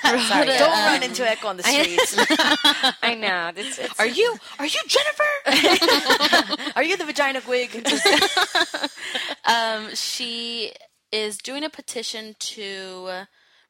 Sorry, 0.00 0.48
Rhoda, 0.48 0.58
Don't 0.58 0.70
um, 0.70 0.84
run 0.86 1.02
into 1.02 1.28
Echo 1.28 1.48
on 1.48 1.56
the 1.56 1.62
streets. 1.62 2.16
I 3.02 3.14
know. 3.14 3.52
It's, 3.56 3.78
it's, 3.78 4.00
Are 4.00 4.06
you? 4.06 4.36
Are 4.58 4.66
you 4.66 4.80
Jennifer? 4.86 6.72
Are 6.76 6.82
you 6.82 6.96
the 6.96 7.04
vagina 7.04 7.40
wig? 7.46 7.86
Um, 9.44 9.94
she 9.94 10.72
is 11.10 11.38
doing 11.38 11.64
a 11.64 11.70
petition 11.70 12.34
to 12.38 13.24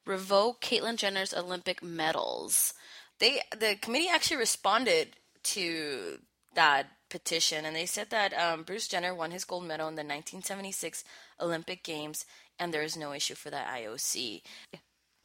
revoke 0.05 0.61
Caitlyn 0.61 0.97
Jenner's 0.97 1.33
Olympic 1.33 1.81
medals. 1.83 2.73
they 3.19 3.41
the 3.57 3.75
committee 3.81 4.09
actually 4.09 4.37
responded 4.37 5.15
to 5.43 6.19
that 6.55 6.87
petition 7.13 7.63
and 7.63 7.75
they 7.75 7.85
said 7.85 8.09
that 8.09 8.33
um, 8.33 8.63
Bruce 8.63 8.87
Jenner 8.87 9.13
won 9.13 9.29
his 9.29 9.45
gold 9.45 9.65
medal 9.65 9.87
in 9.87 9.93
the 9.93 9.99
1976 10.01 11.03
Olympic 11.39 11.83
Games 11.83 12.25
and 12.57 12.73
there 12.73 12.81
is 12.81 12.97
no 12.97 13.13
issue 13.13 13.35
for 13.35 13.51
the 13.51 13.57
IOC. 13.57 14.41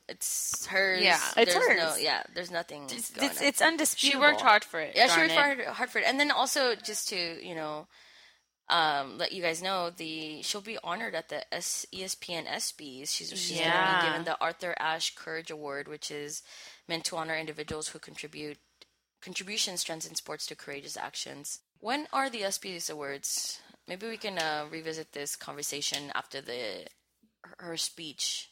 It's 0.06 0.66
hers. 0.66 1.02
Yeah, 1.02 1.18
it's 1.36 1.54
there's 1.54 1.76
No, 1.78 1.86
hers. 1.86 2.02
yeah, 2.02 2.22
there's 2.34 2.50
nothing. 2.50 2.84
it's, 2.90 3.10
going 3.10 3.30
it's, 3.30 3.40
on. 3.40 3.46
it's 3.46 3.62
undisputable. 3.62 4.20
She 4.22 4.30
worked 4.30 4.42
hard 4.42 4.64
for 4.64 4.80
it. 4.80 4.92
Yeah, 4.94 5.08
she 5.08 5.20
worked 5.20 5.32
it. 5.32 5.38
hard, 5.38 5.64
hard 5.64 5.90
for 5.90 5.98
it, 5.98 6.04
and 6.06 6.20
then 6.20 6.30
also 6.30 6.74
just 6.74 7.08
to 7.08 7.16
you 7.46 7.54
know, 7.54 7.86
um, 8.68 9.16
let 9.18 9.32
you 9.32 9.42
guys 9.42 9.62
know 9.62 9.90
the 9.90 10.42
she'll 10.42 10.60
be 10.60 10.78
honored 10.84 11.14
at 11.14 11.28
the 11.30 11.42
S, 11.54 11.86
E 11.92 12.02
ESPN 12.02 12.46
ESPYS. 12.46 13.08
She's 13.10 13.30
she's 13.30 13.58
going 13.58 13.70
to 13.70 13.98
be 14.00 14.06
given 14.08 14.24
the 14.24 14.38
Arthur 14.40 14.74
Ashe 14.78 15.14
Courage 15.14 15.50
Award, 15.50 15.88
which 15.88 16.10
is 16.10 16.42
meant 16.86 17.04
to 17.04 17.16
honor 17.16 17.36
individuals 17.36 17.88
who 17.88 17.98
contribute 17.98 18.58
contribution 19.20 19.76
strengths 19.76 20.06
in 20.06 20.14
sports 20.14 20.46
to 20.46 20.54
courageous 20.54 20.96
actions. 20.96 21.60
When 21.80 22.06
are 22.12 22.28
the 22.30 22.42
ESPYS 22.42 22.90
awards? 22.90 23.60
Maybe 23.86 24.08
we 24.08 24.16
can 24.16 24.38
uh, 24.38 24.66
revisit 24.70 25.12
this 25.12 25.36
conversation 25.36 26.10
after 26.14 26.40
the 26.40 26.86
her- 27.44 27.56
her 27.58 27.76
speech. 27.76 28.50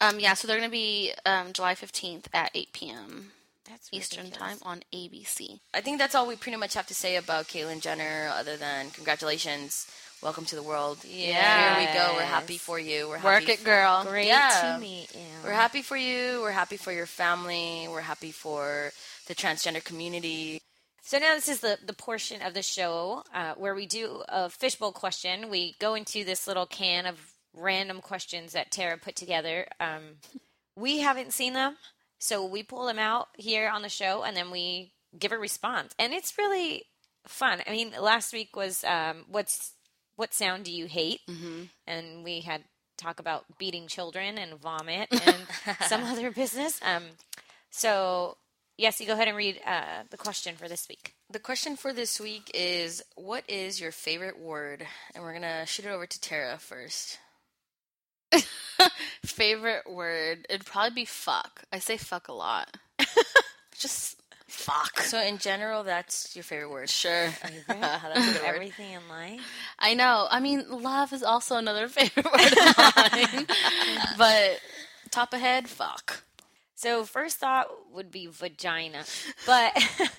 Um, 0.00 0.20
yeah, 0.20 0.34
so 0.34 0.46
they're 0.46 0.58
going 0.58 0.68
to 0.68 0.72
be 0.72 1.12
um, 1.26 1.52
July 1.52 1.74
15th 1.74 2.26
at 2.32 2.50
8 2.54 2.72
p.m. 2.72 3.32
That's 3.68 3.88
Eastern 3.92 4.26
ridiculous. 4.26 4.60
Time 4.60 4.68
on 4.70 4.82
ABC. 4.94 5.58
I 5.74 5.80
think 5.80 5.98
that's 5.98 6.14
all 6.14 6.26
we 6.26 6.36
pretty 6.36 6.56
much 6.56 6.74
have 6.74 6.86
to 6.86 6.94
say 6.94 7.16
about 7.16 7.46
Caitlyn 7.48 7.80
Jenner, 7.80 8.30
other 8.32 8.56
than 8.56 8.90
congratulations, 8.90 9.90
welcome 10.22 10.44
to 10.46 10.54
the 10.54 10.62
world. 10.62 10.98
Yeah. 11.04 11.74
here 11.80 11.88
we 11.88 11.92
go. 11.98 12.14
We're 12.14 12.22
happy 12.22 12.58
for 12.58 12.78
you. 12.78 13.08
We're 13.08 13.20
Work 13.20 13.40
happy 13.42 13.52
it, 13.52 13.64
girl. 13.64 14.04
Great 14.06 14.28
Yeah. 14.28 14.74
to 14.76 14.80
meet 14.80 15.12
you. 15.14 15.20
We're 15.44 15.50
happy 15.52 15.82
for 15.82 15.96
you. 15.96 16.40
We're 16.42 16.52
happy 16.52 16.76
for 16.76 16.92
your 16.92 17.06
family. 17.06 17.88
We're 17.90 18.00
happy 18.02 18.30
for 18.30 18.92
the 19.26 19.34
transgender 19.34 19.82
community. 19.82 20.62
So 21.08 21.16
now 21.16 21.34
this 21.34 21.48
is 21.48 21.60
the, 21.60 21.78
the 21.82 21.94
portion 21.94 22.42
of 22.42 22.52
the 22.52 22.60
show 22.60 23.24
uh, 23.32 23.54
where 23.54 23.74
we 23.74 23.86
do 23.86 24.22
a 24.28 24.50
fishbowl 24.50 24.92
question. 24.92 25.48
We 25.48 25.74
go 25.78 25.94
into 25.94 26.22
this 26.22 26.46
little 26.46 26.66
can 26.66 27.06
of 27.06 27.18
random 27.56 28.02
questions 28.02 28.52
that 28.52 28.70
Tara 28.70 28.98
put 28.98 29.16
together. 29.16 29.66
Um, 29.80 30.18
we 30.76 30.98
haven't 30.98 31.32
seen 31.32 31.54
them, 31.54 31.78
so 32.18 32.44
we 32.44 32.62
pull 32.62 32.84
them 32.84 32.98
out 32.98 33.28
here 33.38 33.70
on 33.70 33.80
the 33.80 33.88
show, 33.88 34.22
and 34.22 34.36
then 34.36 34.50
we 34.50 34.92
give 35.18 35.32
a 35.32 35.38
response, 35.38 35.94
and 35.98 36.12
it's 36.12 36.36
really 36.36 36.84
fun. 37.26 37.62
I 37.66 37.70
mean, 37.70 37.94
last 37.98 38.34
week 38.34 38.54
was 38.54 38.84
um, 38.84 39.24
what's 39.28 39.72
what 40.16 40.34
sound 40.34 40.66
do 40.66 40.72
you 40.72 40.84
hate, 40.84 41.20
mm-hmm. 41.26 41.62
and 41.86 42.22
we 42.22 42.40
had 42.40 42.64
talk 42.98 43.18
about 43.18 43.46
beating 43.56 43.86
children 43.86 44.36
and 44.36 44.60
vomit 44.60 45.08
and 45.26 45.46
some 45.86 46.04
other 46.04 46.30
business. 46.30 46.78
Um, 46.82 47.04
so 47.70 48.36
yes, 48.78 49.00
you 49.00 49.06
go 49.06 49.12
ahead 49.12 49.28
and 49.28 49.36
read 49.36 49.60
uh, 49.66 50.04
the 50.08 50.16
question 50.16 50.54
for 50.54 50.68
this 50.68 50.88
week. 50.88 51.14
The 51.30 51.38
question 51.38 51.76
for 51.76 51.92
this 51.92 52.18
week 52.18 52.50
is 52.54 53.02
what 53.16 53.44
is 53.48 53.80
your 53.80 53.92
favorite 53.92 54.38
word? 54.38 54.86
And 55.14 55.22
we're 55.22 55.32
going 55.32 55.42
to 55.42 55.66
shoot 55.66 55.84
it 55.84 55.90
over 55.90 56.06
to 56.06 56.20
Tara 56.20 56.56
first. 56.58 57.18
Favorite 59.24 59.90
word? 59.90 60.46
It'd 60.48 60.64
probably 60.64 61.02
be 61.02 61.04
fuck. 61.04 61.64
I 61.72 61.78
say 61.78 61.96
fuck 61.96 62.28
a 62.28 62.32
lot. 62.32 62.76
Just 63.78 64.20
fuck. 64.46 65.00
So, 65.00 65.20
in 65.20 65.38
general, 65.38 65.82
that's 65.84 66.34
your 66.36 66.42
favorite 66.42 66.70
word. 66.70 66.90
Sure. 66.90 67.28
Everything 67.68 68.92
in 68.92 69.08
life. 69.08 69.40
I 69.78 69.94
know. 69.94 70.26
I 70.30 70.40
mean, 70.40 70.64
love 70.68 71.12
is 71.12 71.22
also 71.22 71.56
another 71.56 71.88
favorite 71.88 72.26
word 72.26 72.52
of 72.52 72.76
mine. 72.96 73.46
but 74.18 74.60
top 75.10 75.32
of 75.32 75.40
head, 75.40 75.68
fuck. 75.68 76.22
So 76.78 77.02
first 77.02 77.38
thought 77.38 77.66
would 77.92 78.12
be 78.12 78.28
vagina, 78.28 79.02
but 79.46 79.76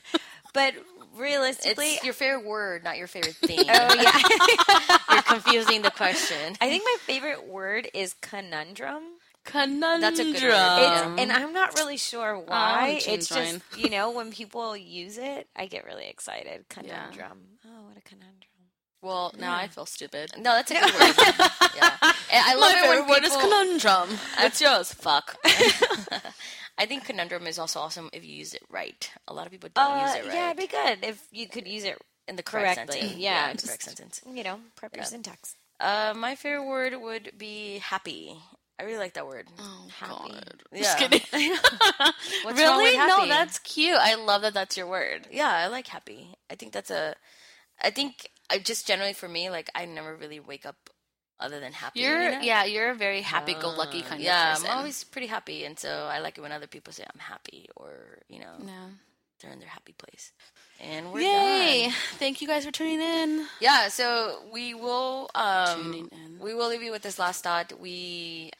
but 0.54 0.74
realistically, 1.15 1.91
It's 1.93 2.04
your 2.04 2.13
favorite 2.13 2.45
word, 2.45 2.84
not 2.84 2.98
your 2.98 3.08
favorite 3.08 3.38
oh, 3.43 3.48
thing. 3.48 3.60
oh 3.62 3.93
yeah, 3.95 4.98
You're 5.13 5.22
confusing 5.22 5.84
the 5.84 5.91
question. 5.91 6.58
I 6.60 6.67
think 6.67 6.84
my 6.84 6.98
favorite 7.00 7.48
word 7.48 7.88
is 7.93 8.13
conundrum. 8.22 9.04
Conundrum. 9.45 10.02
That's 10.02 10.19
a 10.19 10.26
good 10.26 10.43
word. 10.43 11.13
It's, 11.13 11.22
and 11.22 11.32
I'm 11.32 11.54
not 11.54 11.80
really 11.80 11.95
sure 11.95 12.36
oh, 12.36 12.43
why. 12.45 13.00
change 13.00 13.19
it's 13.19 13.30
just 13.30 13.54
mine. 13.54 13.62
you 13.78 13.89
know 13.89 14.12
when 14.12 14.30
people 14.34 14.76
use 14.76 15.17
it, 15.17 15.48
I 15.56 15.65
get 15.67 15.86
really 15.86 16.10
excited. 16.10 16.65
Conundrum. 16.67 17.39
Oh, 17.65 17.84
what 17.88 17.95
a 17.95 18.02
conundrum. 18.02 18.49
Well, 19.02 19.34
now 19.40 19.56
I 19.56 19.68
feel 19.68 19.86
stupid. 19.86 20.32
No, 20.38 20.44
that's 20.56 20.72
a 20.72 20.74
good 20.74 20.84
word. 20.94 21.16
yeah. 21.76 21.96
And 22.02 22.44
I 22.46 22.56
love 22.56 22.74
My 22.74 22.80
it 22.80 22.82
favorite 22.82 23.10
word 23.10 23.24
is 23.24 23.36
conundrum. 23.36 24.10
What's 24.40 24.60
yours? 24.62 24.92
Fuck. 24.94 25.38
I 26.78 26.86
think 26.86 27.06
conundrum 27.06 27.48
is 27.48 27.60
also 27.60 27.80
awesome 27.80 28.10
if 28.14 28.24
you 28.26 28.34
use 28.36 28.54
it 28.54 28.64
right. 28.70 29.10
A 29.28 29.34
lot 29.34 29.46
of 29.46 29.52
people 29.52 29.70
don't 29.74 30.02
use 30.02 30.12
Uh, 30.12 30.18
it 30.18 30.26
right. 30.26 30.34
Yeah, 30.34 30.46
it'd 30.52 30.58
be 30.58 30.68
good 30.68 31.00
if 31.04 31.24
you 31.32 31.48
could 31.48 31.68
use 31.68 31.84
it 31.84 31.98
in 32.28 32.36
the 32.36 32.44
correct 32.44 32.76
correctly. 32.78 33.00
sentence. 33.02 33.20
Yeah, 33.20 33.50
in 33.52 33.56
the 33.56 33.62
just- 33.62 33.68
correct 33.68 33.84
sentence. 33.84 34.22
You 34.32 34.44
know, 34.44 34.60
prep 34.76 34.96
your 34.96 35.06
syntax. 35.06 35.56
Uh, 35.80 36.14
my 36.16 36.36
favorite 36.36 36.68
word 36.68 36.94
would 37.02 37.32
be 37.38 37.78
happy. 37.80 38.36
I 38.80 38.84
really 38.84 38.98
like 38.98 39.14
that 39.16 39.28
word. 39.28 39.48
Oh, 39.60 39.88
Happy. 39.98 40.32
God. 40.32 40.64
Yeah. 40.72 40.82
Just 40.84 40.98
kidding. 40.98 41.22
Really? 42.46 42.98
No, 42.98 43.28
that's 43.28 43.60
cute. 43.60 43.98
I 43.98 44.16
love 44.16 44.42
that 44.44 44.54
that's 44.54 44.78
your 44.78 44.88
word. 44.88 45.28
yeah, 45.32 45.50
I 45.52 45.68
like 45.68 45.88
happy. 45.88 46.30
I 46.50 46.56
think 46.56 46.72
that's 46.74 46.92
a. 46.92 47.16
I 47.82 47.90
think 47.92 48.30
I 48.50 48.60
just 48.60 48.88
generally 48.88 49.14
for 49.14 49.28
me, 49.28 49.50
like 49.50 49.70
I 49.76 49.86
never 49.86 50.16
really 50.16 50.40
wake 50.40 50.66
up 50.66 50.90
other 51.40 51.60
than 51.60 51.72
happy. 51.72 52.02
You're 52.02 52.22
you 52.24 52.32
know? 52.32 52.40
yeah, 52.42 52.66
you're 52.66 52.92
a 52.92 52.96
very 52.96 53.22
happy-go-lucky 53.22 54.02
kind 54.02 54.22
yeah. 54.22 54.52
of 54.52 54.54
person. 54.56 54.66
Yeah, 54.66 54.72
I'm 54.72 54.78
always 54.80 55.04
pretty 55.04 55.28
happy, 55.28 55.66
and 55.66 55.80
so 55.80 55.90
I 55.90 56.20
like 56.20 56.38
it 56.38 56.42
when 56.42 56.52
other 56.52 56.68
people 56.68 56.94
say 56.94 57.04
I'm 57.12 57.20
happy 57.20 57.68
or 57.76 58.20
you 58.28 58.40
know 58.40 58.54
yeah. 58.66 58.88
they're 59.42 59.52
in 59.52 59.60
their 59.60 59.70
happy 59.70 59.94
place. 59.94 60.32
And 60.82 61.12
we're 61.12 61.22
Yay! 61.22 61.84
done. 61.84 61.94
Thank 62.18 62.42
you 62.42 62.48
guys 62.48 62.66
for 62.66 62.72
tuning 62.72 63.02
in. 63.02 63.46
Yeah, 63.60 63.90
so 63.90 64.42
we 64.52 64.74
will 64.74 65.30
um, 65.36 65.84
Tuning 65.84 66.10
in. 66.12 66.40
we 66.40 66.54
will 66.54 66.70
leave 66.70 66.84
you 66.84 66.92
with 66.92 67.02
this 67.02 67.20
last 67.20 67.44
thought. 67.44 67.74
We 67.80 68.52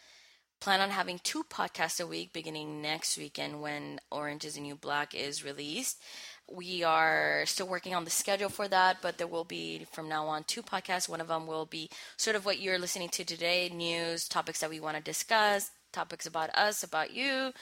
plan 0.60 0.82
on 0.82 0.90
having 0.90 1.20
two 1.20 1.44
podcasts 1.44 2.02
a 2.02 2.08
week 2.08 2.34
beginning 2.34 2.82
next 2.82 3.18
weekend 3.18 3.62
when 3.62 4.00
Orange 4.12 4.44
is 4.44 4.56
the 4.56 4.62
New 4.62 4.76
Black 4.76 5.16
is 5.16 5.44
released. 5.44 6.02
We 6.52 6.84
are 6.84 7.44
still 7.46 7.68
working 7.68 7.94
on 7.94 8.06
the 8.06 8.10
schedule 8.12 8.50
for 8.50 8.68
that, 8.68 8.98
but 9.02 9.18
there 9.18 9.28
will 9.28 9.44
be 9.44 9.86
from 9.92 10.10
now 10.10 10.26
on 10.28 10.44
two 10.46 10.64
podcasts. 10.64 11.08
One 11.10 11.22
of 11.22 11.28
them 11.28 11.46
will 11.48 11.66
be 11.66 11.90
sort 12.18 12.36
of 12.36 12.46
what 12.46 12.60
you're 12.60 12.80
listening 12.80 13.10
to 13.10 13.24
today 13.26 13.70
news, 13.70 14.28
topics 14.28 14.60
that 14.62 14.70
we 14.70 14.80
want 14.80 14.98
to 14.98 15.04
discuss, 15.04 15.72
topics 15.92 16.26
about 16.26 16.50
us, 16.58 16.82
about 16.84 17.12
you. 17.14 17.54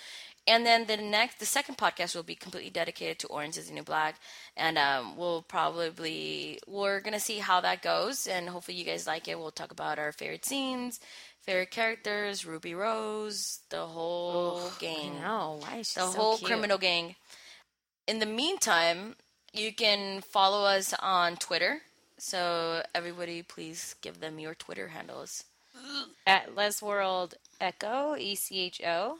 And 0.49 0.65
then 0.65 0.85
the 0.87 0.95
next, 0.95 1.39
the 1.39 1.45
second 1.45 1.77
podcast 1.77 2.15
will 2.15 2.23
be 2.23 2.35
completely 2.35 2.69
dedicated 2.69 3.19
to 3.19 3.27
Orange 3.27 3.57
is 3.57 3.67
the 3.67 3.73
New 3.73 3.83
Black, 3.83 4.15
and 4.55 4.77
um, 4.77 5.17
we'll 5.17 5.41
probably 5.41 6.57
we're 6.65 7.01
gonna 7.01 7.19
see 7.19 7.39
how 7.39 7.59
that 7.61 7.81
goes, 7.81 8.27
and 8.27 8.47
hopefully 8.47 8.77
you 8.77 8.85
guys 8.85 9.05
like 9.05 9.27
it. 9.27 9.37
We'll 9.37 9.51
talk 9.51 9.71
about 9.71 9.99
our 9.99 10.13
favorite 10.13 10.45
scenes, 10.45 11.01
favorite 11.41 11.71
characters, 11.71 12.45
Ruby 12.45 12.73
Rose, 12.75 13.59
the 13.69 13.85
whole 13.85 14.71
gang, 14.79 15.19
No, 15.21 15.59
why 15.61 15.79
is 15.79 15.91
she 15.91 15.99
the 15.99 16.05
so 16.11 16.17
whole 16.17 16.37
cute? 16.37 16.49
criminal 16.49 16.77
gang. 16.77 17.15
In 18.07 18.19
the 18.19 18.25
meantime, 18.25 19.15
you 19.53 19.73
can 19.73 20.21
follow 20.21 20.65
us 20.65 20.93
on 20.99 21.35
Twitter. 21.35 21.81
So 22.17 22.83
everybody, 22.95 23.43
please 23.43 23.95
give 24.01 24.19
them 24.19 24.39
your 24.39 24.55
Twitter 24.55 24.87
handles. 24.89 25.43
at 26.25 26.55
Les 26.55 26.81
World 26.81 27.35
Echo 27.61 28.15
E 28.17 28.35
C 28.35 28.59
H 28.59 28.81
O. 28.85 29.17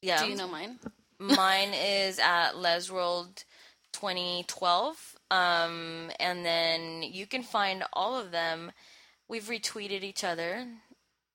Yeah, 0.00 0.22
Do 0.22 0.30
you 0.30 0.36
know 0.36 0.48
mine? 0.48 0.78
Mine 1.18 1.72
is 1.72 2.18
at 2.18 2.52
Lesworld 2.54 3.44
2012. 3.92 5.16
Um, 5.30 6.10
and 6.18 6.44
then 6.44 7.02
you 7.04 7.26
can 7.26 7.44
find 7.44 7.84
all 7.92 8.16
of 8.18 8.32
them. 8.32 8.72
We've 9.28 9.44
retweeted 9.44 10.02
each 10.02 10.24
other. 10.24 10.66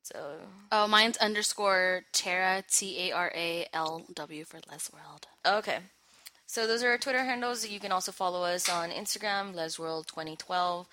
So, 0.03 0.39
Oh, 0.73 0.87
mine's 0.87 1.15
underscore 1.17 2.01
Tara 2.11 2.63
T 2.69 3.09
A 3.09 3.11
R 3.13 3.31
A 3.33 3.67
L 3.73 4.03
W 4.13 4.43
for 4.43 4.59
Les 4.69 4.89
World. 4.91 5.27
okay. 5.45 5.79
So 6.49 6.65
those 6.65 6.81
are 6.81 6.89
our 6.91 6.97
Twitter 6.97 7.23
handles. 7.23 7.67
You 7.67 7.79
can 7.79 7.91
also 7.91 8.11
follow 8.13 8.43
us 8.43 8.69
on 8.69 8.89
Instagram, 8.89 9.53
Lesworld 9.53 10.07
2012. 10.07 10.87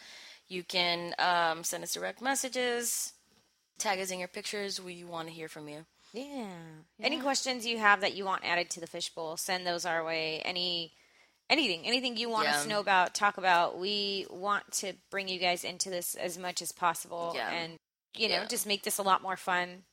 You 0.48 0.64
can 0.64 1.14
um, 1.18 1.62
send 1.64 1.84
us 1.84 1.94
direct 1.94 2.20
messages, 2.20 3.12
tag 3.78 4.00
us 4.00 4.10
in 4.10 4.18
your 4.18 4.28
pictures. 4.28 4.80
We 4.80 5.04
want 5.04 5.28
to 5.28 5.34
hear 5.34 5.48
from 5.48 5.68
you. 5.68 5.86
Yeah. 6.12 6.48
Any 7.00 7.20
questions 7.20 7.64
you 7.66 7.78
have 7.78 8.00
that 8.02 8.14
you 8.14 8.24
want 8.24 8.44
added 8.44 8.68
to 8.70 8.80
the 8.80 8.86
fishbowl, 8.86 9.36
send 9.36 9.66
those 9.66 9.86
our 9.86 10.04
way. 10.04 10.42
Any 10.44 10.92
anything, 11.50 11.82
anything 11.86 12.16
you 12.16 12.28
want 12.30 12.48
us 12.48 12.64
to 12.64 12.68
know 12.68 12.80
about, 12.80 13.14
talk 13.14 13.36
about. 13.38 13.78
We 13.78 14.26
want 14.30 14.70
to 14.74 14.94
bring 15.10 15.28
you 15.28 15.38
guys 15.38 15.62
into 15.64 15.88
this 15.90 16.14
as 16.14 16.36
much 16.38 16.62
as 16.62 16.72
possible 16.72 17.32
Yeah. 17.34 17.50
and 17.50 17.76
you 18.16 18.28
know, 18.28 18.36
Yeah. 18.42 18.46
just 18.46 18.66
make 18.66 18.82
this 18.84 18.98
a 18.98 19.02
lot 19.02 19.22
more 19.22 19.36
fun. 19.36 19.84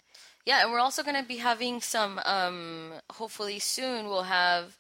Yeah, 0.46 0.62
and 0.64 0.72
we're 0.72 0.80
also 0.80 1.02
going 1.04 1.16
to 1.22 1.28
be 1.28 1.38
having 1.38 1.82
some. 1.82 2.20
Um, 2.26 2.94
hopefully 3.14 3.58
soon, 3.60 4.08
we'll 4.08 4.24
have 4.24 4.78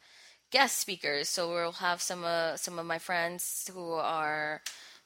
guest 0.51 0.77
speakers. 0.77 1.29
So 1.29 1.49
we'll 1.49 1.71
have 1.73 2.01
some 2.01 2.23
uh, 2.23 2.55
some 2.57 2.77
of 2.79 2.85
my 2.85 2.99
friends 2.99 3.69
who 3.73 3.93
are 3.93 4.61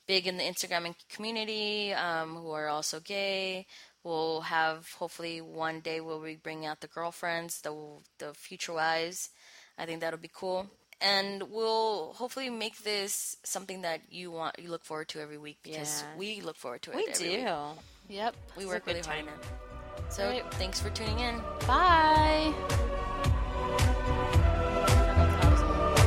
big 0.07 0.27
in 0.27 0.37
the 0.37 0.43
Instagram 0.43 0.85
and 0.85 0.95
community, 1.09 1.93
um, 1.93 2.35
who 2.35 2.51
are 2.51 2.67
also 2.67 2.99
gay. 2.99 3.65
We'll 4.03 4.41
have 4.41 4.91
hopefully 4.99 5.41
one 5.41 5.79
day 5.79 5.99
we'll 6.01 6.21
be 6.21 6.35
bringing 6.35 6.65
out 6.67 6.81
the 6.81 6.87
girlfriends, 6.87 7.61
the 7.61 7.73
the 8.19 8.33
future 8.33 8.73
wives. 8.73 9.29
I 9.77 9.85
think 9.85 10.01
that'll 10.01 10.19
be 10.19 10.31
cool. 10.33 10.67
And 11.01 11.43
we'll 11.51 12.13
hopefully 12.13 12.49
make 12.49 12.77
this 12.83 13.35
something 13.43 13.81
that 13.81 13.99
you 14.09 14.31
want, 14.31 14.57
you 14.59 14.69
look 14.69 14.85
forward 14.85 15.09
to 15.09 15.19
every 15.19 15.37
week 15.37 15.57
because 15.61 16.01
Yeah. 16.03 16.17
we 16.17 16.39
look 16.41 16.55
forward 16.55 16.81
to 16.83 16.91
it. 16.91 16.95
We 16.95 17.05
do. 17.11 17.29
Week. 17.31 18.17
Yep. 18.17 18.35
We 18.55 18.63
It's 18.63 18.71
work 18.71 18.87
really 18.87 19.01
hard 19.01 19.25
time. 19.25 19.27
it. 19.27 20.13
So 20.13 20.29
Right. 20.29 20.45
thanks 20.53 20.79
for 20.79 20.89
tuning 20.91 21.19
in. 21.19 21.41
Bye. 21.67 22.94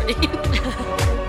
诶 0.09 0.15
呦 1.21 1.28